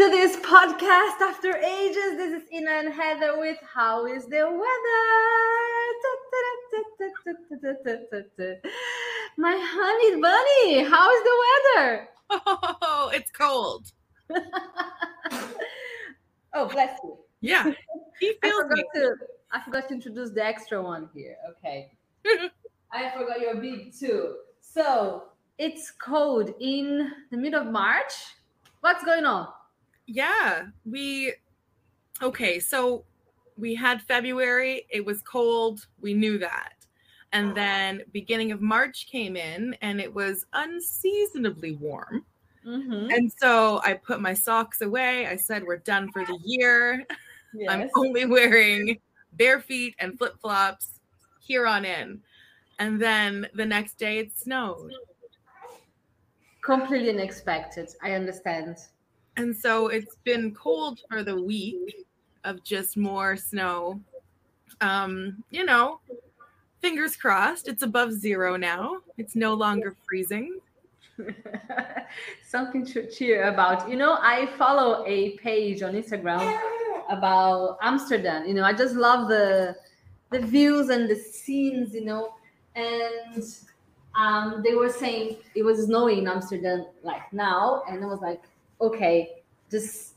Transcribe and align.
to 0.00 0.08
this 0.08 0.36
podcast 0.36 1.20
after 1.20 1.54
ages. 1.58 2.16
This 2.16 2.42
is 2.42 2.50
Ina 2.50 2.70
and 2.70 2.90
Heather 2.90 3.38
with 3.38 3.58
How 3.62 4.06
is 4.06 4.24
the 4.24 4.46
Weather? 4.48 4.62
My 9.36 9.58
honey 9.60 10.18
bunny, 10.18 10.84
how 10.88 11.12
is 11.12 11.22
the 11.22 11.36
weather? 11.44 12.08
Oh, 12.80 13.10
it's 13.12 13.30
cold. 13.30 13.92
oh, 16.54 16.66
bless 16.66 16.98
you. 17.04 17.18
Yeah, 17.42 17.70
he 18.20 18.28
I 18.42 18.48
feels 18.48 18.62
forgot 18.62 18.78
me. 18.78 18.84
to 18.94 19.14
I 19.52 19.60
forgot 19.60 19.88
to 19.88 19.94
introduce 19.94 20.30
the 20.30 20.42
extra 20.42 20.82
one 20.82 21.10
here. 21.12 21.36
Okay. 21.50 21.90
I 22.90 23.10
forgot 23.10 23.38
your 23.38 23.56
beat 23.56 23.94
too. 23.98 24.36
So 24.62 25.24
it's 25.58 25.90
cold 25.90 26.54
in 26.58 27.12
the 27.30 27.36
middle 27.36 27.60
of 27.60 27.66
March. 27.70 28.14
What's 28.80 29.04
going 29.04 29.26
on? 29.26 29.48
Yeah, 30.12 30.66
we 30.84 31.34
okay. 32.20 32.58
So 32.58 33.04
we 33.56 33.76
had 33.76 34.02
February. 34.02 34.86
It 34.90 35.04
was 35.04 35.22
cold. 35.22 35.86
We 36.00 36.14
knew 36.14 36.36
that. 36.38 36.72
And 37.32 37.56
then 37.56 38.02
beginning 38.12 38.50
of 38.50 38.60
March 38.60 39.06
came 39.08 39.36
in 39.36 39.76
and 39.82 40.00
it 40.00 40.12
was 40.12 40.46
unseasonably 40.52 41.76
warm. 41.76 42.26
Mm-hmm. 42.66 43.10
And 43.10 43.32
so 43.38 43.80
I 43.84 43.94
put 43.94 44.20
my 44.20 44.34
socks 44.34 44.80
away. 44.80 45.28
I 45.28 45.36
said, 45.36 45.62
We're 45.62 45.76
done 45.76 46.10
for 46.10 46.24
the 46.24 46.38
year. 46.44 47.06
I'm 47.68 47.88
only 47.96 48.26
wearing 48.26 48.98
bare 49.34 49.60
feet 49.60 49.94
and 50.00 50.18
flip 50.18 50.40
flops 50.40 50.98
here 51.40 51.68
on 51.68 51.84
in. 51.84 52.20
And 52.80 53.00
then 53.00 53.46
the 53.54 53.66
next 53.66 53.96
day 53.96 54.18
it 54.18 54.36
snowed. 54.36 54.92
Completely 56.64 57.10
unexpected. 57.10 57.90
I 58.02 58.12
understand. 58.12 58.76
And 59.36 59.56
so 59.56 59.88
it's 59.88 60.16
been 60.24 60.54
cold 60.54 61.00
for 61.08 61.22
the 61.22 61.40
week 61.40 62.06
of 62.44 62.62
just 62.64 62.96
more 62.96 63.36
snow. 63.36 64.00
Um, 64.80 65.42
you 65.50 65.64
know, 65.64 66.00
fingers 66.80 67.16
crossed, 67.16 67.68
it's 67.68 67.82
above 67.82 68.12
zero 68.12 68.56
now. 68.56 68.98
It's 69.18 69.36
no 69.36 69.54
longer 69.54 69.94
freezing. 70.06 70.58
Something 72.42 72.84
to 72.86 73.08
cheer 73.10 73.44
about. 73.44 73.88
You 73.88 73.96
know, 73.96 74.18
I 74.20 74.46
follow 74.58 75.04
a 75.06 75.36
page 75.38 75.82
on 75.82 75.92
Instagram 75.94 76.58
about 77.10 77.78
Amsterdam. 77.82 78.46
You 78.46 78.54
know, 78.54 78.64
I 78.64 78.72
just 78.72 78.94
love 78.94 79.28
the 79.28 79.76
the 80.30 80.40
views 80.40 80.88
and 80.88 81.08
the 81.08 81.16
scenes. 81.16 81.92
You 81.94 82.04
know, 82.04 82.34
and 82.74 83.44
um, 84.14 84.62
they 84.64 84.74
were 84.74 84.88
saying 84.88 85.36
it 85.54 85.62
was 85.62 85.84
snowing 85.84 86.18
in 86.18 86.28
Amsterdam 86.28 86.86
like 87.02 87.32
now, 87.32 87.82
and 87.88 88.02
I 88.02 88.06
was 88.06 88.20
like, 88.20 88.42
okay, 88.80 89.42
just 89.70 90.14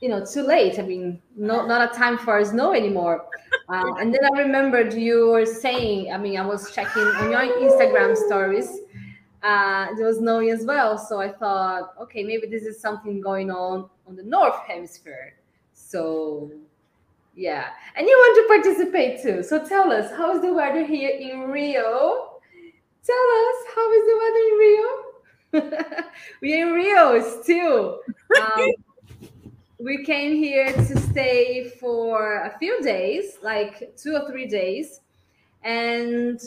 you 0.00 0.08
know, 0.08 0.24
too 0.24 0.42
late. 0.42 0.78
I 0.78 0.82
mean, 0.82 1.20
no, 1.36 1.66
not 1.66 1.92
a 1.92 1.94
time 1.94 2.16
for 2.16 2.42
snow 2.44 2.72
anymore. 2.72 3.26
Uh, 3.68 3.94
and 4.00 4.14
then 4.14 4.24
I 4.24 4.42
remembered 4.42 4.94
you 4.94 5.28
were 5.28 5.46
saying. 5.46 6.12
I 6.12 6.16
mean, 6.16 6.38
I 6.38 6.46
was 6.46 6.72
checking 6.74 7.02
on 7.02 7.30
your 7.30 7.70
Instagram 7.70 8.16
stories 8.16 8.80
uh, 9.42 9.86
there 9.96 10.06
was 10.06 10.18
snowing 10.18 10.50
as 10.50 10.64
well. 10.64 10.98
So 10.98 11.20
I 11.20 11.30
thought, 11.30 11.94
okay, 12.00 12.22
maybe 12.22 12.46
this 12.46 12.64
is 12.64 12.80
something 12.80 13.20
going 13.20 13.50
on 13.50 13.88
on 14.06 14.16
the 14.16 14.22
North 14.22 14.66
Hemisphere. 14.66 15.34
So, 15.72 16.50
yeah. 17.34 17.68
And 17.96 18.06
you 18.06 18.16
want 18.16 18.64
to 18.64 18.72
participate 18.72 19.22
too. 19.22 19.42
So 19.42 19.64
tell 19.64 19.92
us, 19.92 20.10
how 20.12 20.34
is 20.34 20.42
the 20.42 20.52
weather 20.52 20.84
here 20.84 21.10
in 21.10 21.50
Rio? 21.50 22.40
Tell 23.02 23.16
us, 23.16 23.56
how 23.74 23.92
is 23.92 24.04
the 24.06 24.16
weather 24.20 24.44
in 24.50 24.58
Rio? 24.58 24.99
We're 26.42 26.66
in 26.66 26.72
Rio 26.72 27.20
still. 27.42 28.00
Um, 28.40 28.72
we 29.80 30.04
came 30.04 30.36
here 30.36 30.72
to 30.72 31.00
stay 31.00 31.70
for 31.80 32.42
a 32.42 32.58
few 32.58 32.82
days, 32.82 33.38
like 33.42 33.96
two 33.96 34.14
or 34.14 34.28
three 34.30 34.46
days. 34.46 35.00
And 35.62 36.40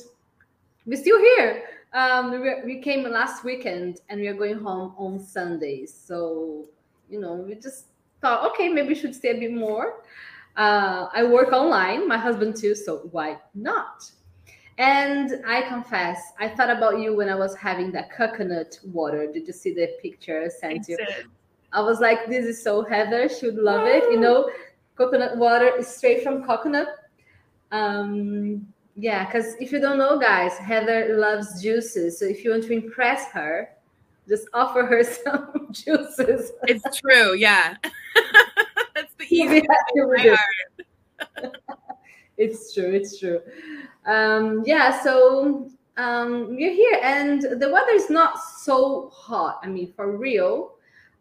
we're 0.85 0.99
still 0.99 1.19
here. 1.19 1.63
Um, 1.93 2.31
we, 2.31 2.63
we 2.65 2.81
came 2.81 3.03
last 3.03 3.43
weekend 3.43 4.01
and 4.09 4.19
we 4.19 4.27
are 4.27 4.33
going 4.33 4.59
home 4.59 4.93
on 4.97 5.19
Sundays. 5.19 5.93
So, 5.93 6.65
you 7.09 7.19
know, 7.19 7.33
we 7.33 7.55
just 7.55 7.85
thought, 8.21 8.49
okay, 8.51 8.69
maybe 8.69 8.89
we 8.89 8.95
should 8.95 9.13
stay 9.13 9.31
a 9.31 9.39
bit 9.39 9.53
more. 9.53 10.03
Uh, 10.55 11.07
I 11.13 11.23
work 11.23 11.51
online, 11.51 12.07
my 12.07 12.17
husband 12.17 12.55
too, 12.55 12.75
so 12.75 13.09
why 13.11 13.37
not? 13.53 14.09
And 14.77 15.43
I 15.45 15.61
confess, 15.63 16.33
I 16.39 16.49
thought 16.49 16.69
about 16.69 16.99
you 16.99 17.15
when 17.15 17.29
I 17.29 17.35
was 17.35 17.55
having 17.55 17.91
that 17.91 18.11
coconut 18.11 18.79
water. 18.91 19.31
Did 19.31 19.45
you 19.47 19.53
see 19.53 19.73
the 19.73 19.89
picture 20.01 20.43
I 20.43 20.47
sent 20.47 20.87
you? 20.87 20.97
I 21.71 21.81
was 21.81 21.99
like, 21.99 22.27
this 22.27 22.45
is 22.45 22.63
so 22.63 22.83
Heather, 22.83 23.29
she 23.29 23.47
would 23.47 23.55
love 23.55 23.85
it. 23.87 24.03
You 24.11 24.19
know, 24.19 24.49
coconut 24.95 25.37
water 25.37 25.75
is 25.77 25.87
straight 25.87 26.23
from 26.23 26.43
coconut. 26.43 26.87
Um, 27.71 28.67
yeah, 28.95 29.25
because 29.25 29.55
if 29.59 29.71
you 29.71 29.79
don't 29.79 29.97
know, 29.97 30.19
guys, 30.19 30.57
Heather 30.57 31.17
loves 31.17 31.61
juices. 31.61 32.19
So 32.19 32.25
if 32.25 32.43
you 32.43 32.51
want 32.51 32.63
to 32.63 32.73
impress 32.73 33.31
her, 33.31 33.69
just 34.27 34.47
offer 34.53 34.85
her 34.85 35.03
some 35.23 35.67
juices. 35.71 36.51
It's 36.67 36.99
true, 36.99 37.35
yeah. 37.35 37.75
That's 38.95 39.13
the 39.15 39.25
easiest 39.29 39.67
happy 39.69 39.91
thing 39.95 40.09
with 40.09 40.39
it. 41.43 41.51
It's 42.37 42.73
true, 42.73 42.91
it's 42.91 43.19
true. 43.19 43.41
Um, 44.05 44.63
yeah, 44.65 45.01
so 45.01 45.69
um, 45.97 46.55
we're 46.55 46.73
here, 46.73 46.99
and 47.03 47.41
the 47.41 47.69
weather 47.71 47.91
is 47.93 48.09
not 48.09 48.39
so 48.39 49.09
hot. 49.13 49.59
I 49.63 49.67
mean, 49.67 49.93
for 49.93 50.17
real, 50.17 50.75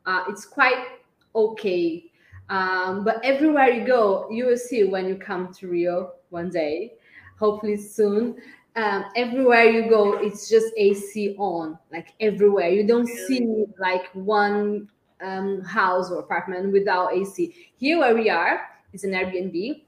uh, 0.07 0.25
it's 0.29 0.45
quite 0.45 0.87
okay. 1.35 2.05
Um, 2.49 3.05
but 3.05 3.21
everywhere 3.25 3.71
you 3.71 3.87
go, 3.87 4.29
you 4.31 4.47
will 4.47 4.59
see 4.59 4.85
when 4.85 5.07
you 5.09 5.17
come 5.17 5.53
to 5.55 5.69
Rio 5.69 6.13
one 6.31 6.51
day, 6.51 6.95
hopefully 7.39 7.77
soon. 7.77 8.37
Um, 8.75 9.05
everywhere 9.17 9.65
you 9.65 9.89
go, 9.89 10.15
it's 10.15 10.49
just 10.49 10.73
AC 10.77 11.37
on, 11.39 11.79
like 11.93 12.15
everywhere. 12.21 12.69
You 12.69 12.87
don't 12.87 13.07
see 13.07 13.67
like 13.79 14.07
one 14.15 14.89
um, 15.21 15.63
house 15.63 16.11
or 16.11 16.21
apartment 16.21 16.73
without 16.73 17.15
AC. 17.15 17.55
Here, 17.77 17.99
where 17.99 18.15
we 18.15 18.31
are, 18.31 18.63
is 18.93 19.05
an 19.05 19.13
Airbnb. 19.13 19.83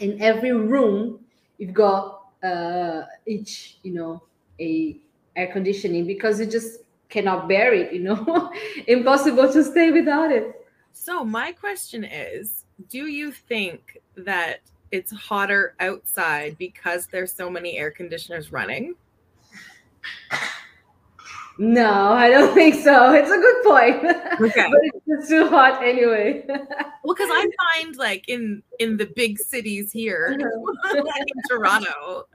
In 0.00 0.20
every 0.20 0.52
room, 0.52 1.20
you've 1.58 1.74
got 1.74 2.17
uh, 2.42 3.02
each, 3.26 3.78
you 3.82 3.92
know, 3.94 4.22
a 4.60 4.98
air 5.36 5.52
conditioning 5.52 6.06
because 6.06 6.40
you 6.40 6.46
just 6.46 6.80
cannot 7.08 7.48
bear 7.48 7.72
it. 7.72 7.92
You 7.92 8.00
know, 8.00 8.52
impossible 8.86 9.52
to 9.52 9.64
stay 9.64 9.90
without 9.90 10.30
it. 10.30 10.66
So 10.92 11.24
my 11.24 11.52
question 11.52 12.04
is, 12.04 12.64
do 12.88 13.06
you 13.06 13.32
think 13.32 13.98
that 14.16 14.60
it's 14.90 15.12
hotter 15.12 15.74
outside 15.80 16.56
because 16.58 17.06
there's 17.06 17.32
so 17.32 17.48
many 17.50 17.78
air 17.78 17.90
conditioners 17.90 18.52
running? 18.52 18.94
No, 21.60 22.12
I 22.12 22.30
don't 22.30 22.54
think 22.54 22.76
so. 22.76 23.12
It's 23.12 23.30
a 23.30 23.36
good 23.36 23.64
point. 23.64 24.04
Okay. 24.40 24.70
but 24.70 25.02
it's 25.06 25.28
too 25.28 25.48
hot 25.48 25.82
anyway. 25.82 26.44
Well, 27.04 27.14
because 27.14 27.30
I 27.32 27.48
find 27.74 27.96
like 27.96 28.28
in 28.28 28.62
in 28.80 28.96
the 28.98 29.06
big 29.16 29.38
cities 29.38 29.90
here, 29.90 30.36
in 30.94 31.02
Toronto, 31.48 32.28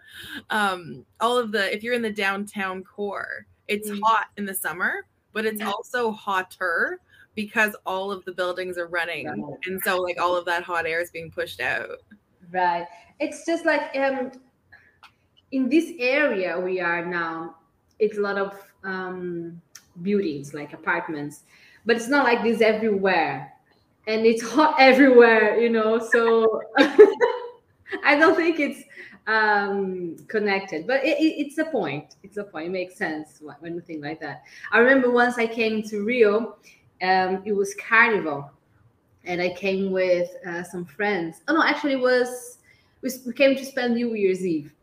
um, 0.50 1.06
all 1.19 1.38
of 1.38 1.51
the 1.51 1.72
if 1.73 1.84
you're 1.84 1.94
in 1.94 2.01
the 2.01 2.11
downtown 2.11 2.84
core, 2.84 3.45
it's 3.67 3.89
Mm. 3.91 4.00
hot 4.03 4.28
in 4.38 4.45
the 4.45 4.53
summer, 4.53 5.06
but 5.31 5.45
it's 5.45 5.59
Yeah. 5.59 5.69
also 5.69 6.11
hotter 6.11 7.00
because 7.35 7.75
all 7.85 8.11
of 8.11 8.25
the 8.25 8.31
buildings 8.31 8.78
are 8.79 8.88
running, 8.88 9.28
Right. 9.28 9.57
and 9.67 9.79
so 9.84 9.97
like 10.01 10.19
all 10.19 10.35
of 10.35 10.45
that 10.45 10.63
hot 10.63 10.88
air 10.88 11.00
is 11.00 11.11
being 11.11 11.29
pushed 11.29 11.59
out. 11.61 12.00
Right. 12.51 12.88
It's 13.19 13.45
just 13.45 13.63
like 13.66 13.95
um 13.95 14.31
in 15.51 15.69
this 15.69 15.91
area 16.00 16.59
we 16.59 16.79
are 16.79 17.05
now, 17.05 17.57
it's 18.00 18.17
a 18.17 18.22
lot 18.22 18.40
of 18.40 18.59
um 18.84 19.62
buildings, 20.02 20.54
like 20.54 20.74
apartments, 20.74 21.44
but 21.86 21.96
it's 21.96 22.08
not 22.10 22.24
like 22.26 22.44
this 22.44 22.62
everywhere. 22.62 23.53
And 24.08 24.26
it's 24.26 24.41
hot 24.41 24.76
everywhere, 24.80 25.59
you 25.59 25.70
know. 25.70 26.00
So 26.00 26.62
I 28.03 28.16
don't 28.18 28.35
think 28.35 28.59
it's 28.59 28.84
um 29.28 30.16
connected, 30.28 30.85
but 30.88 31.03
it, 31.06 31.18
it- 31.20 31.46
it's 31.46 31.58
a 31.58 31.66
point. 31.66 32.16
It's 32.24 32.38
a 32.38 32.44
point. 32.44 32.68
It 32.68 32.72
makes 32.72 32.96
sense 32.97 33.41
when 33.59 33.76
you 33.76 33.82
think 33.82 34.03
like 34.03 34.20
that. 34.22 34.44
I 34.72 34.80
remember 34.80 35.12
once 35.12 35.38
I 35.38 35.47
came 35.47 35.82
to 35.84 36.03
Rio, 36.03 36.58
um, 37.02 37.41
it 37.46 37.53
was 37.53 37.74
carnival 37.76 38.52
and 39.26 39.41
I 39.41 39.50
came 39.53 39.91
with 39.91 40.29
uh, 40.47 40.64
some 40.64 40.86
friends. 40.86 41.41
Oh 41.47 41.53
no, 41.53 41.64
actually, 41.64 41.94
it 41.94 42.02
was 42.02 42.59
we, 43.02 43.34
came 43.34 43.56
to 43.56 43.66
spend 43.66 43.96
New 43.96 44.16
Year's 44.16 44.46
Eve, 44.46 44.74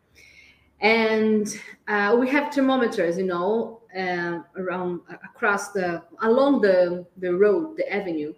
and 0.80 1.46
uh, 1.88 2.16
we 2.18 2.28
have 2.28 2.52
thermometers, 2.54 3.18
you 3.18 3.24
know, 3.26 3.79
um, 3.96 4.44
around 4.56 5.00
across 5.24 5.72
the 5.72 6.02
along 6.22 6.60
the 6.60 7.06
the 7.18 7.34
road, 7.34 7.76
the 7.76 7.92
avenue, 7.92 8.34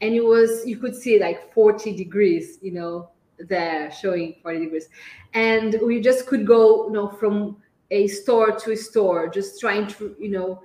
and 0.00 0.14
it 0.14 0.24
was 0.24 0.66
you 0.66 0.76
could 0.78 0.94
see 0.94 1.18
like 1.18 1.52
forty 1.52 1.94
degrees, 1.94 2.58
you 2.62 2.72
know, 2.72 3.10
there 3.38 3.90
showing 3.90 4.36
forty 4.42 4.60
degrees, 4.60 4.88
and 5.34 5.78
we 5.82 6.00
just 6.00 6.26
could 6.26 6.46
go, 6.46 6.86
you 6.86 6.92
know, 6.92 7.08
from 7.08 7.56
a 7.90 8.06
store 8.06 8.52
to 8.52 8.72
a 8.72 8.76
store, 8.76 9.28
just 9.28 9.60
trying 9.60 9.86
to, 9.86 10.14
you 10.18 10.28
know, 10.28 10.62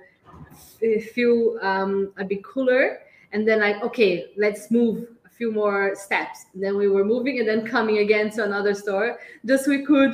feel 1.12 1.58
um, 1.62 2.12
a 2.18 2.24
bit 2.24 2.44
cooler. 2.44 3.00
And 3.32 3.48
then 3.48 3.60
like 3.60 3.82
okay 3.82 4.26
let's 4.36 4.70
move 4.70 5.08
a 5.26 5.28
few 5.28 5.50
more 5.50 5.94
steps. 5.96 6.46
And 6.54 6.62
then 6.62 6.76
we 6.76 6.88
were 6.88 7.04
moving 7.04 7.40
and 7.40 7.48
then 7.48 7.66
coming 7.66 7.98
again 7.98 8.30
to 8.32 8.44
another 8.44 8.74
store. 8.74 9.18
Just 9.44 9.66
we 9.66 9.84
could 9.84 10.12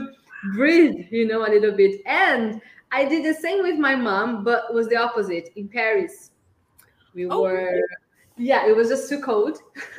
breathe 0.55 1.07
you 1.11 1.27
know 1.29 1.47
a 1.47 1.51
little 1.51 1.73
bit. 1.73 2.01
And 2.07 2.63
i 2.93 3.05
did 3.05 3.25
the 3.25 3.35
same 3.41 3.63
with 3.63 3.79
my 3.79 3.95
mom 3.95 4.43
but 4.45 4.73
was 4.75 4.89
the 4.89 4.97
opposite 4.97 5.51
in 5.57 5.69
paris 5.69 6.31
we 7.15 7.27
Oh. 7.29 7.43
were 7.43 7.81
yeah 8.37 8.67
it 8.67 8.75
was 8.77 8.89
just 8.89 9.09
too 9.09 9.21
cold 9.21 9.59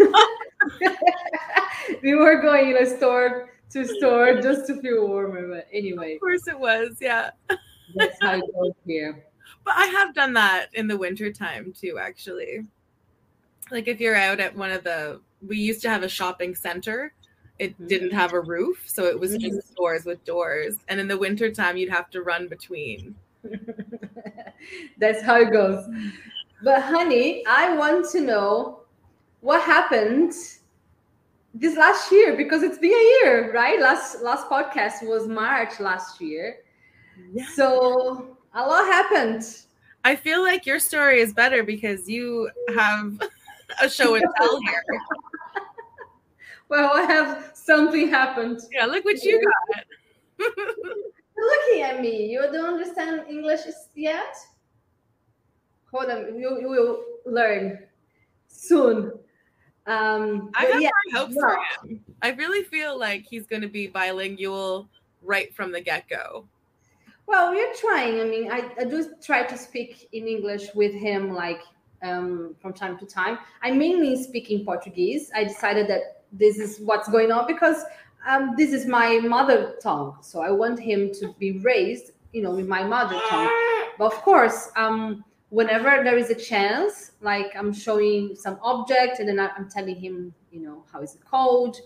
we 2.04 2.16
were 2.16 2.42
going 2.42 2.70
in 2.72 2.78
a 2.78 2.86
store 2.86 3.50
to 3.72 3.86
store 3.86 4.42
just 4.42 4.68
to 4.68 4.82
feel 4.82 5.08
warmer 5.08 5.48
but 5.48 5.68
anyway 5.72 6.16
Of 6.16 6.22
course 6.22 6.48
it 6.48 6.60
was, 6.60 6.98
yeah. 7.00 7.32
that's 7.96 8.18
how 8.22 8.36
it 8.36 8.44
goes 8.56 8.74
here 8.86 9.26
But 9.64 9.76
I 9.78 9.86
have 9.86 10.14
done 10.14 10.34
that 10.34 10.68
in 10.74 10.88
the 10.88 10.98
winter 10.98 11.32
time 11.32 11.74
too, 11.74 11.98
actually. 12.00 12.66
Like 13.70 13.88
if 13.88 14.00
you're 14.00 14.16
out 14.16 14.40
at 14.40 14.56
one 14.56 14.72
of 14.72 14.84
the 14.84 15.22
we 15.46 15.58
used 15.58 15.82
to 15.84 15.90
have 15.90 16.04
a 16.04 16.10
shopping 16.10 16.54
center. 16.56 17.14
It 17.62 17.80
Mhm. 17.80 17.88
didn't 17.88 18.12
have 18.12 18.34
a 18.34 18.42
roof, 18.42 18.82
so 18.88 19.06
it 19.06 19.20
was 19.20 19.38
just 19.38 19.72
stores 19.72 20.04
with 20.04 20.26
doors. 20.26 20.80
And 20.88 21.00
in 21.00 21.08
the 21.08 21.18
winter 21.18 21.52
time 21.52 21.78
you'd 21.78 21.92
have 21.92 22.10
to 22.10 22.24
run 22.24 22.48
between. 22.48 23.16
That's 24.98 25.22
how 25.22 25.36
it 25.42 25.52
goes. 25.52 25.86
But 26.64 26.82
honey, 26.82 27.46
I 27.46 27.76
want 27.78 28.10
to 28.14 28.22
know 28.22 28.80
what 29.42 29.62
happened 29.62 30.34
this 31.54 31.76
last 31.78 32.12
year 32.12 32.36
because 32.36 32.64
it's 32.64 32.80
been 32.80 32.94
a 32.94 33.08
year, 33.22 33.52
right? 33.54 33.80
Last 33.80 34.24
last 34.24 34.48
podcast 34.50 35.04
was 35.08 35.28
March 35.28 35.80
last 35.80 36.20
year. 36.20 36.58
So 37.54 38.38
a 38.56 38.66
lot 38.66 38.86
happened. 38.88 39.44
I 40.04 40.16
feel 40.16 40.42
like 40.42 40.66
your 40.66 40.80
story 40.80 41.20
is 41.20 41.32
better 41.32 41.62
because 41.64 42.10
you 42.10 42.50
have 42.76 43.22
a 43.80 43.88
show 43.88 44.16
and 44.16 44.26
tell 44.38 44.60
here. 44.62 44.84
Well, 46.72 46.92
I 46.96 47.02
have 47.02 47.52
something 47.54 48.08
happened. 48.08 48.62
Yeah, 48.72 48.86
look 48.86 49.04
what 49.04 49.22
you 49.24 49.44
got. 49.44 49.84
You're 50.40 50.56
looking 51.38 51.82
at 51.82 52.00
me. 52.00 52.32
You 52.32 52.44
don't 52.44 52.76
understand 52.76 53.26
English 53.30 53.60
yet? 53.94 54.38
Hold 55.92 56.10
on, 56.10 56.40
you, 56.40 56.62
you 56.62 56.70
will 56.70 57.04
learn 57.26 57.80
soon. 58.48 59.12
Um, 59.86 60.50
I 60.56 60.64
have 60.68 60.82
yeah, 60.82 60.92
high 61.12 61.20
hopes 61.20 61.36
well, 61.36 61.58
for 61.82 61.90
him. 61.90 62.00
I 62.22 62.30
really 62.32 62.64
feel 62.64 62.98
like 62.98 63.26
he's 63.30 63.46
going 63.46 63.64
to 63.64 63.68
be 63.68 63.88
bilingual 63.88 64.88
right 65.22 65.54
from 65.54 65.74
the 65.74 65.82
get 65.82 66.08
go. 66.08 66.48
Well, 67.28 67.52
we're 67.52 67.74
trying. 67.74 68.22
I 68.22 68.24
mean, 68.24 68.50
I, 68.50 68.72
I 68.80 68.86
do 68.86 69.14
try 69.22 69.44
to 69.44 69.58
speak 69.58 70.08
in 70.14 70.26
English 70.26 70.74
with 70.74 70.94
him, 70.94 71.34
like 71.34 71.64
um, 72.02 72.56
from 72.62 72.72
time 72.72 72.98
to 73.00 73.06
time. 73.06 73.40
I 73.62 73.72
mainly 73.72 74.24
speak 74.24 74.52
in 74.52 74.64
Portuguese. 74.64 75.32
I 75.36 75.44
decided 75.44 75.90
that 75.90 76.21
this 76.32 76.58
is 76.58 76.80
what's 76.80 77.10
going 77.10 77.32
on 77.32 77.48
because 77.48 77.84
um, 78.28 78.54
this 78.58 78.72
is 78.74 78.86
my 78.86 79.20
mother 79.20 79.76
tongue. 79.82 80.18
So 80.22 80.42
I 80.42 80.52
want 80.52 80.80
him 80.80 81.12
to 81.16 81.34
be 81.40 81.60
raised, 81.60 82.12
you 82.34 82.42
know, 82.42 82.52
with 82.52 82.68
my 82.68 82.84
mother 82.84 83.20
tongue. 83.30 83.50
But 83.98 84.06
of 84.06 84.22
course, 84.22 84.70
um, 84.76 85.24
whenever 85.50 86.04
there 86.04 86.18
is 86.18 86.30
a 86.30 86.36
chance, 86.36 87.12
like 87.22 87.56
I'm 87.56 87.74
showing 87.74 88.36
some 88.36 88.58
object 88.62 89.20
and 89.20 89.28
then 89.28 89.40
I'm 89.40 89.70
telling 89.70 89.96
him, 89.96 90.34
you 90.52 90.62
know, 90.62 90.84
how 90.92 91.02
is 91.02 91.16
it 91.16 91.26
called, 91.26 91.78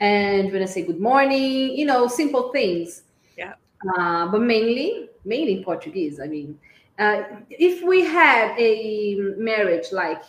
and 0.00 0.52
when 0.52 0.62
I 0.62 0.66
say 0.66 0.82
good 0.82 1.00
morning, 1.00 1.76
you 1.76 1.86
know, 1.86 2.08
simple 2.08 2.50
things. 2.52 3.04
Yeah. 3.36 3.54
Uh, 3.96 4.26
but 4.28 4.40
mainly, 4.40 5.08
mainly 5.24 5.58
in 5.58 5.64
Portuguese. 5.64 6.20
I 6.20 6.26
mean, 6.26 6.58
uh, 6.98 7.22
if 7.50 7.82
we 7.84 8.02
had 8.04 8.58
a 8.58 9.16
marriage 9.36 9.92
like 9.92 10.22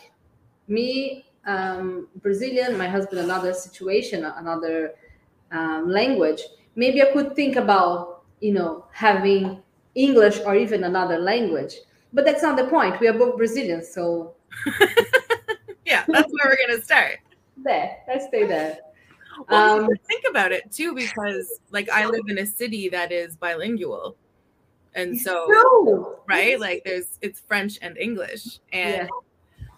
me, 0.67 1.25
um, 1.45 2.07
Brazilian, 2.21 2.77
my 2.77 2.87
husband, 2.87 3.19
another 3.21 3.53
situation, 3.53 4.23
another 4.25 4.93
um, 5.51 5.89
language, 5.89 6.41
maybe 6.75 7.01
I 7.01 7.11
could 7.11 7.35
think 7.35 7.55
about, 7.55 8.23
you 8.39 8.53
know, 8.53 8.85
having 8.91 9.61
English 9.95 10.39
or 10.45 10.55
even 10.55 10.83
another 10.83 11.17
language. 11.17 11.75
But 12.13 12.25
that's 12.25 12.43
not 12.43 12.57
the 12.57 12.65
point. 12.65 12.99
We 12.99 13.07
are 13.07 13.13
both 13.17 13.37
Brazilians, 13.37 13.89
so 13.89 14.35
Yeah, 15.85 16.05
that's 16.07 16.31
where 16.31 16.45
we're 16.45 16.67
going 16.67 16.79
to 16.79 16.83
start. 16.83 17.19
there, 17.57 17.97
let's 18.07 18.27
stay 18.27 18.45
there. 18.45 18.77
Well, 19.49 19.85
Um, 19.85 19.89
think 20.07 20.23
about 20.29 20.51
it 20.51 20.71
too, 20.71 20.93
because 20.95 21.59
like 21.71 21.89
I 21.89 22.05
live 22.05 22.23
in 22.27 22.37
a 22.37 22.45
city 22.45 22.87
that 22.89 23.11
is 23.11 23.35
bilingual. 23.35 24.15
And 24.95 25.19
so, 25.19 25.47
no, 25.49 26.19
right, 26.27 26.59
like 26.59 26.83
there's 26.85 27.17
it's 27.21 27.39
French 27.39 27.79
and 27.81 27.97
English. 27.97 28.59
And 28.71 29.09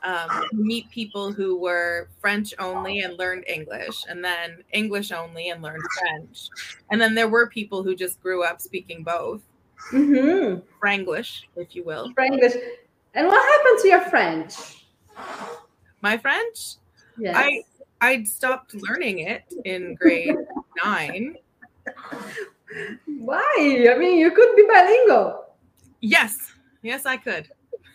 um, 0.05 0.45
meet 0.53 0.89
people 0.89 1.31
who 1.31 1.57
were 1.57 2.09
French 2.21 2.53
only 2.59 2.99
and 2.99 3.17
learned 3.17 3.45
English, 3.47 4.03
and 4.07 4.23
then 4.23 4.63
English 4.71 5.11
only 5.11 5.49
and 5.49 5.61
learned 5.61 5.83
French. 5.99 6.49
And 6.91 7.01
then 7.01 7.15
there 7.15 7.27
were 7.27 7.47
people 7.47 7.83
who 7.83 7.95
just 7.95 8.21
grew 8.21 8.43
up 8.43 8.61
speaking 8.61 9.03
both, 9.03 9.41
mm-hmm. 9.91 10.59
Franglish, 10.81 11.43
if 11.55 11.75
you 11.75 11.83
will. 11.83 12.11
English. 12.23 12.53
And 13.15 13.27
what 13.27 13.57
happened 13.57 13.81
to 13.81 13.87
your 13.87 14.01
French? 14.01 14.85
My 16.01 16.17
French, 16.17 16.75
Yes. 17.17 17.35
I 17.37 17.63
I 18.01 18.23
stopped 18.23 18.73
learning 18.73 19.19
it 19.19 19.43
in 19.63 19.95
grade 19.95 20.35
nine. 20.83 21.37
Why? 23.05 23.87
I 23.89 23.97
mean, 23.97 24.17
you 24.17 24.31
could 24.31 24.55
be 24.55 24.65
bilingual. 24.67 25.45
Yes, 26.01 26.53
yes, 26.81 27.05
I 27.05 27.17
could. 27.17 27.49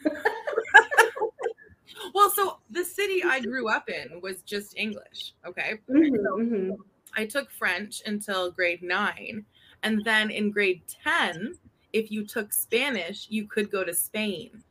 well, 2.15 2.31
so 2.31 2.59
the 2.71 2.85
city 2.85 3.23
I 3.25 3.41
grew 3.41 3.69
up 3.69 3.89
in 3.89 4.21
was 4.21 4.43
just 4.43 4.77
English. 4.77 5.35
Okay. 5.47 5.79
Mhm, 5.89 6.11
mhm. 6.39 6.77
I 7.17 7.27
took 7.27 7.51
French 7.51 8.03
until 8.07 8.51
grade 8.51 8.83
nine. 8.83 9.45
And 9.83 10.05
then 10.05 10.31
in 10.31 10.51
grade 10.51 10.83
10, 11.03 11.55
if 11.93 12.11
you 12.11 12.25
took 12.25 12.53
Spanish, 12.53 13.27
you 13.31 13.47
could 13.47 13.71
go 13.71 13.85
to 13.85 13.95
Spain. 13.95 14.63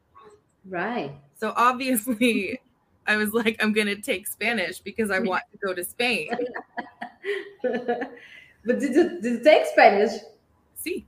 Right. 0.66 1.12
So 1.38 1.54
obviously, 1.56 2.62
I 3.08 3.18
was 3.18 3.34
like, 3.34 3.62
I'm 3.62 3.74
going 3.74 3.88
to 3.88 4.00
take 4.00 4.28
Spanish 4.28 4.80
because 4.80 5.10
I 5.10 5.20
want 5.20 5.44
to 5.52 5.58
go 5.58 5.74
to 5.74 5.84
Spain. 5.84 6.30
but 7.64 8.14
did 8.66 8.94
you, 8.94 9.22
did 9.22 9.40
you 9.40 9.44
take 9.44 9.66
Spanish? 9.66 10.12
See? 10.76 11.06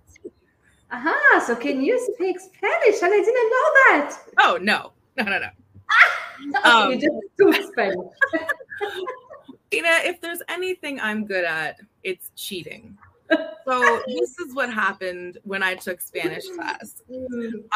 Aha, 0.92 1.44
so 1.46 1.56
can 1.56 1.82
you 1.82 1.98
speak 2.14 2.40
Spanish? 2.40 3.02
And 3.02 3.14
I 3.14 3.18
didn't 3.18 3.36
know 3.36 3.70
that. 3.86 4.18
Oh, 4.40 4.60
no. 4.62 4.92
No, 5.16 5.24
no, 5.24 5.40
no. 5.40 5.48
Um, 6.64 6.92
you 6.92 7.00
just. 7.00 7.72
Ina, 9.74 9.90
if 10.04 10.20
there's 10.22 10.42
anything 10.50 11.00
I'm 11.00 11.26
good 11.26 11.46
at, 11.46 11.80
it's 12.04 12.32
cheating. 12.36 12.98
So 13.66 14.02
this 14.08 14.38
is 14.40 14.54
what 14.54 14.74
happened 14.74 15.38
when 15.44 15.64
I 15.64 15.76
took 15.76 16.02
Spanish 16.02 16.46
class. 16.50 17.02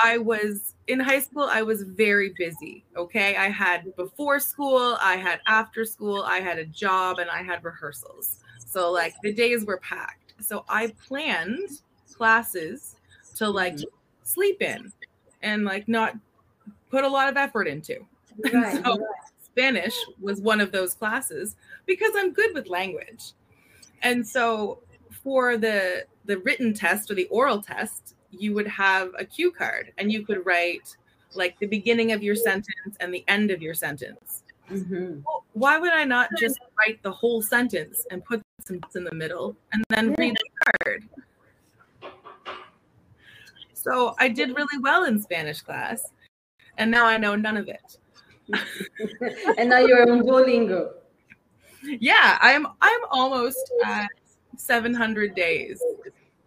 I 0.03 0.17
was 0.17 0.73
in 0.87 0.99
high 0.99 1.19
school, 1.19 1.47
I 1.49 1.61
was 1.61 1.83
very 1.83 2.33
busy. 2.37 2.83
Okay. 2.97 3.35
I 3.37 3.49
had 3.49 3.95
before 3.95 4.39
school, 4.39 4.97
I 5.01 5.15
had 5.15 5.39
after 5.47 5.85
school, 5.85 6.23
I 6.23 6.39
had 6.39 6.57
a 6.57 6.65
job, 6.65 7.19
and 7.19 7.29
I 7.29 7.43
had 7.43 7.63
rehearsals. 7.63 8.39
So, 8.65 8.91
like, 8.91 9.13
the 9.23 9.31
days 9.31 9.63
were 9.63 9.77
packed. 9.77 10.33
So, 10.41 10.65
I 10.67 10.93
planned 11.07 11.69
classes 12.13 12.95
to 13.35 13.49
like 13.49 13.77
sleep 14.23 14.61
in 14.61 14.91
and 15.41 15.65
like 15.65 15.87
not 15.87 16.15
put 16.89 17.03
a 17.03 17.07
lot 17.07 17.29
of 17.29 17.37
effort 17.37 17.67
into. 17.67 18.05
Right. 18.53 18.83
So, 18.83 19.05
Spanish 19.41 19.95
was 20.19 20.41
one 20.41 20.59
of 20.59 20.73
those 20.73 20.93
classes 20.93 21.55
because 21.85 22.11
I'm 22.15 22.33
good 22.33 22.53
with 22.53 22.67
language. 22.67 23.31
And 24.01 24.27
so 24.27 24.79
for 25.23 25.55
the 25.57 26.05
the 26.25 26.39
written 26.39 26.73
test 26.73 27.09
or 27.09 27.15
the 27.15 27.25
oral 27.27 27.61
test, 27.61 28.15
you 28.31 28.53
would 28.53 28.67
have 28.67 29.11
a 29.17 29.23
cue 29.23 29.51
card 29.51 29.93
and 29.97 30.11
you 30.11 30.25
could 30.25 30.45
write 30.45 30.97
like 31.35 31.57
the 31.59 31.67
beginning 31.67 32.11
of 32.11 32.21
your 32.21 32.35
sentence 32.35 32.97
and 32.99 33.13
the 33.13 33.23
end 33.29 33.49
of 33.49 33.61
your 33.61 33.73
sentence. 33.73 34.43
Mhm. 34.69 35.23
Well, 35.25 35.45
why 35.53 35.77
would 35.77 35.93
I 35.93 36.03
not 36.03 36.29
just 36.37 36.59
write 36.77 37.01
the 37.01 37.11
whole 37.11 37.41
sentence 37.41 38.05
and 38.11 38.25
put 38.25 38.41
some 38.65 38.81
in 38.95 39.03
the 39.05 39.15
middle 39.15 39.55
and 39.71 39.83
then 39.89 40.13
read 40.17 40.35
the 40.35 40.49
card? 40.83 41.03
So 43.73 44.15
I 44.19 44.27
did 44.27 44.55
really 44.55 44.79
well 44.79 45.05
in 45.05 45.21
Spanish 45.21 45.61
class, 45.61 46.11
and 46.77 46.91
now 46.91 47.05
I 47.05 47.17
know 47.17 47.35
none 47.35 47.55
of 47.55 47.69
it. 47.69 47.99
and 49.57 49.69
now 49.69 49.79
you're 49.79 50.09
on 50.11 50.21
Duolingo. 50.21 50.93
Yeah, 51.83 52.37
I'm 52.41 52.67
I'm 52.81 53.01
almost 53.11 53.71
at 53.83 54.09
700 54.57 55.35
days 55.35 55.81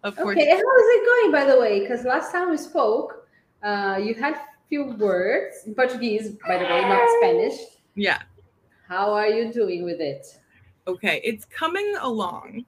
of 0.03 0.17
Okay, 0.17 0.49
how 0.49 0.55
is 0.55 0.61
it 0.61 1.05
going, 1.05 1.31
by 1.31 1.45
the 1.45 1.59
way? 1.59 1.79
Because 1.81 2.05
last 2.05 2.31
time 2.31 2.49
we 2.49 2.57
spoke, 2.57 3.27
uh, 3.63 3.99
you 4.01 4.13
had 4.13 4.39
few 4.69 4.95
words 4.97 5.63
in 5.65 5.75
Portuguese, 5.75 6.37
by 6.47 6.57
the 6.57 6.63
way, 6.63 6.81
not 6.81 7.07
Spanish. 7.19 7.59
Yeah. 7.95 8.21
How 8.87 9.13
are 9.13 9.27
you 9.27 9.51
doing 9.51 9.83
with 9.83 9.99
it? 9.99 10.25
Okay, 10.87 11.21
it's 11.23 11.45
coming 11.45 11.95
along, 12.01 12.65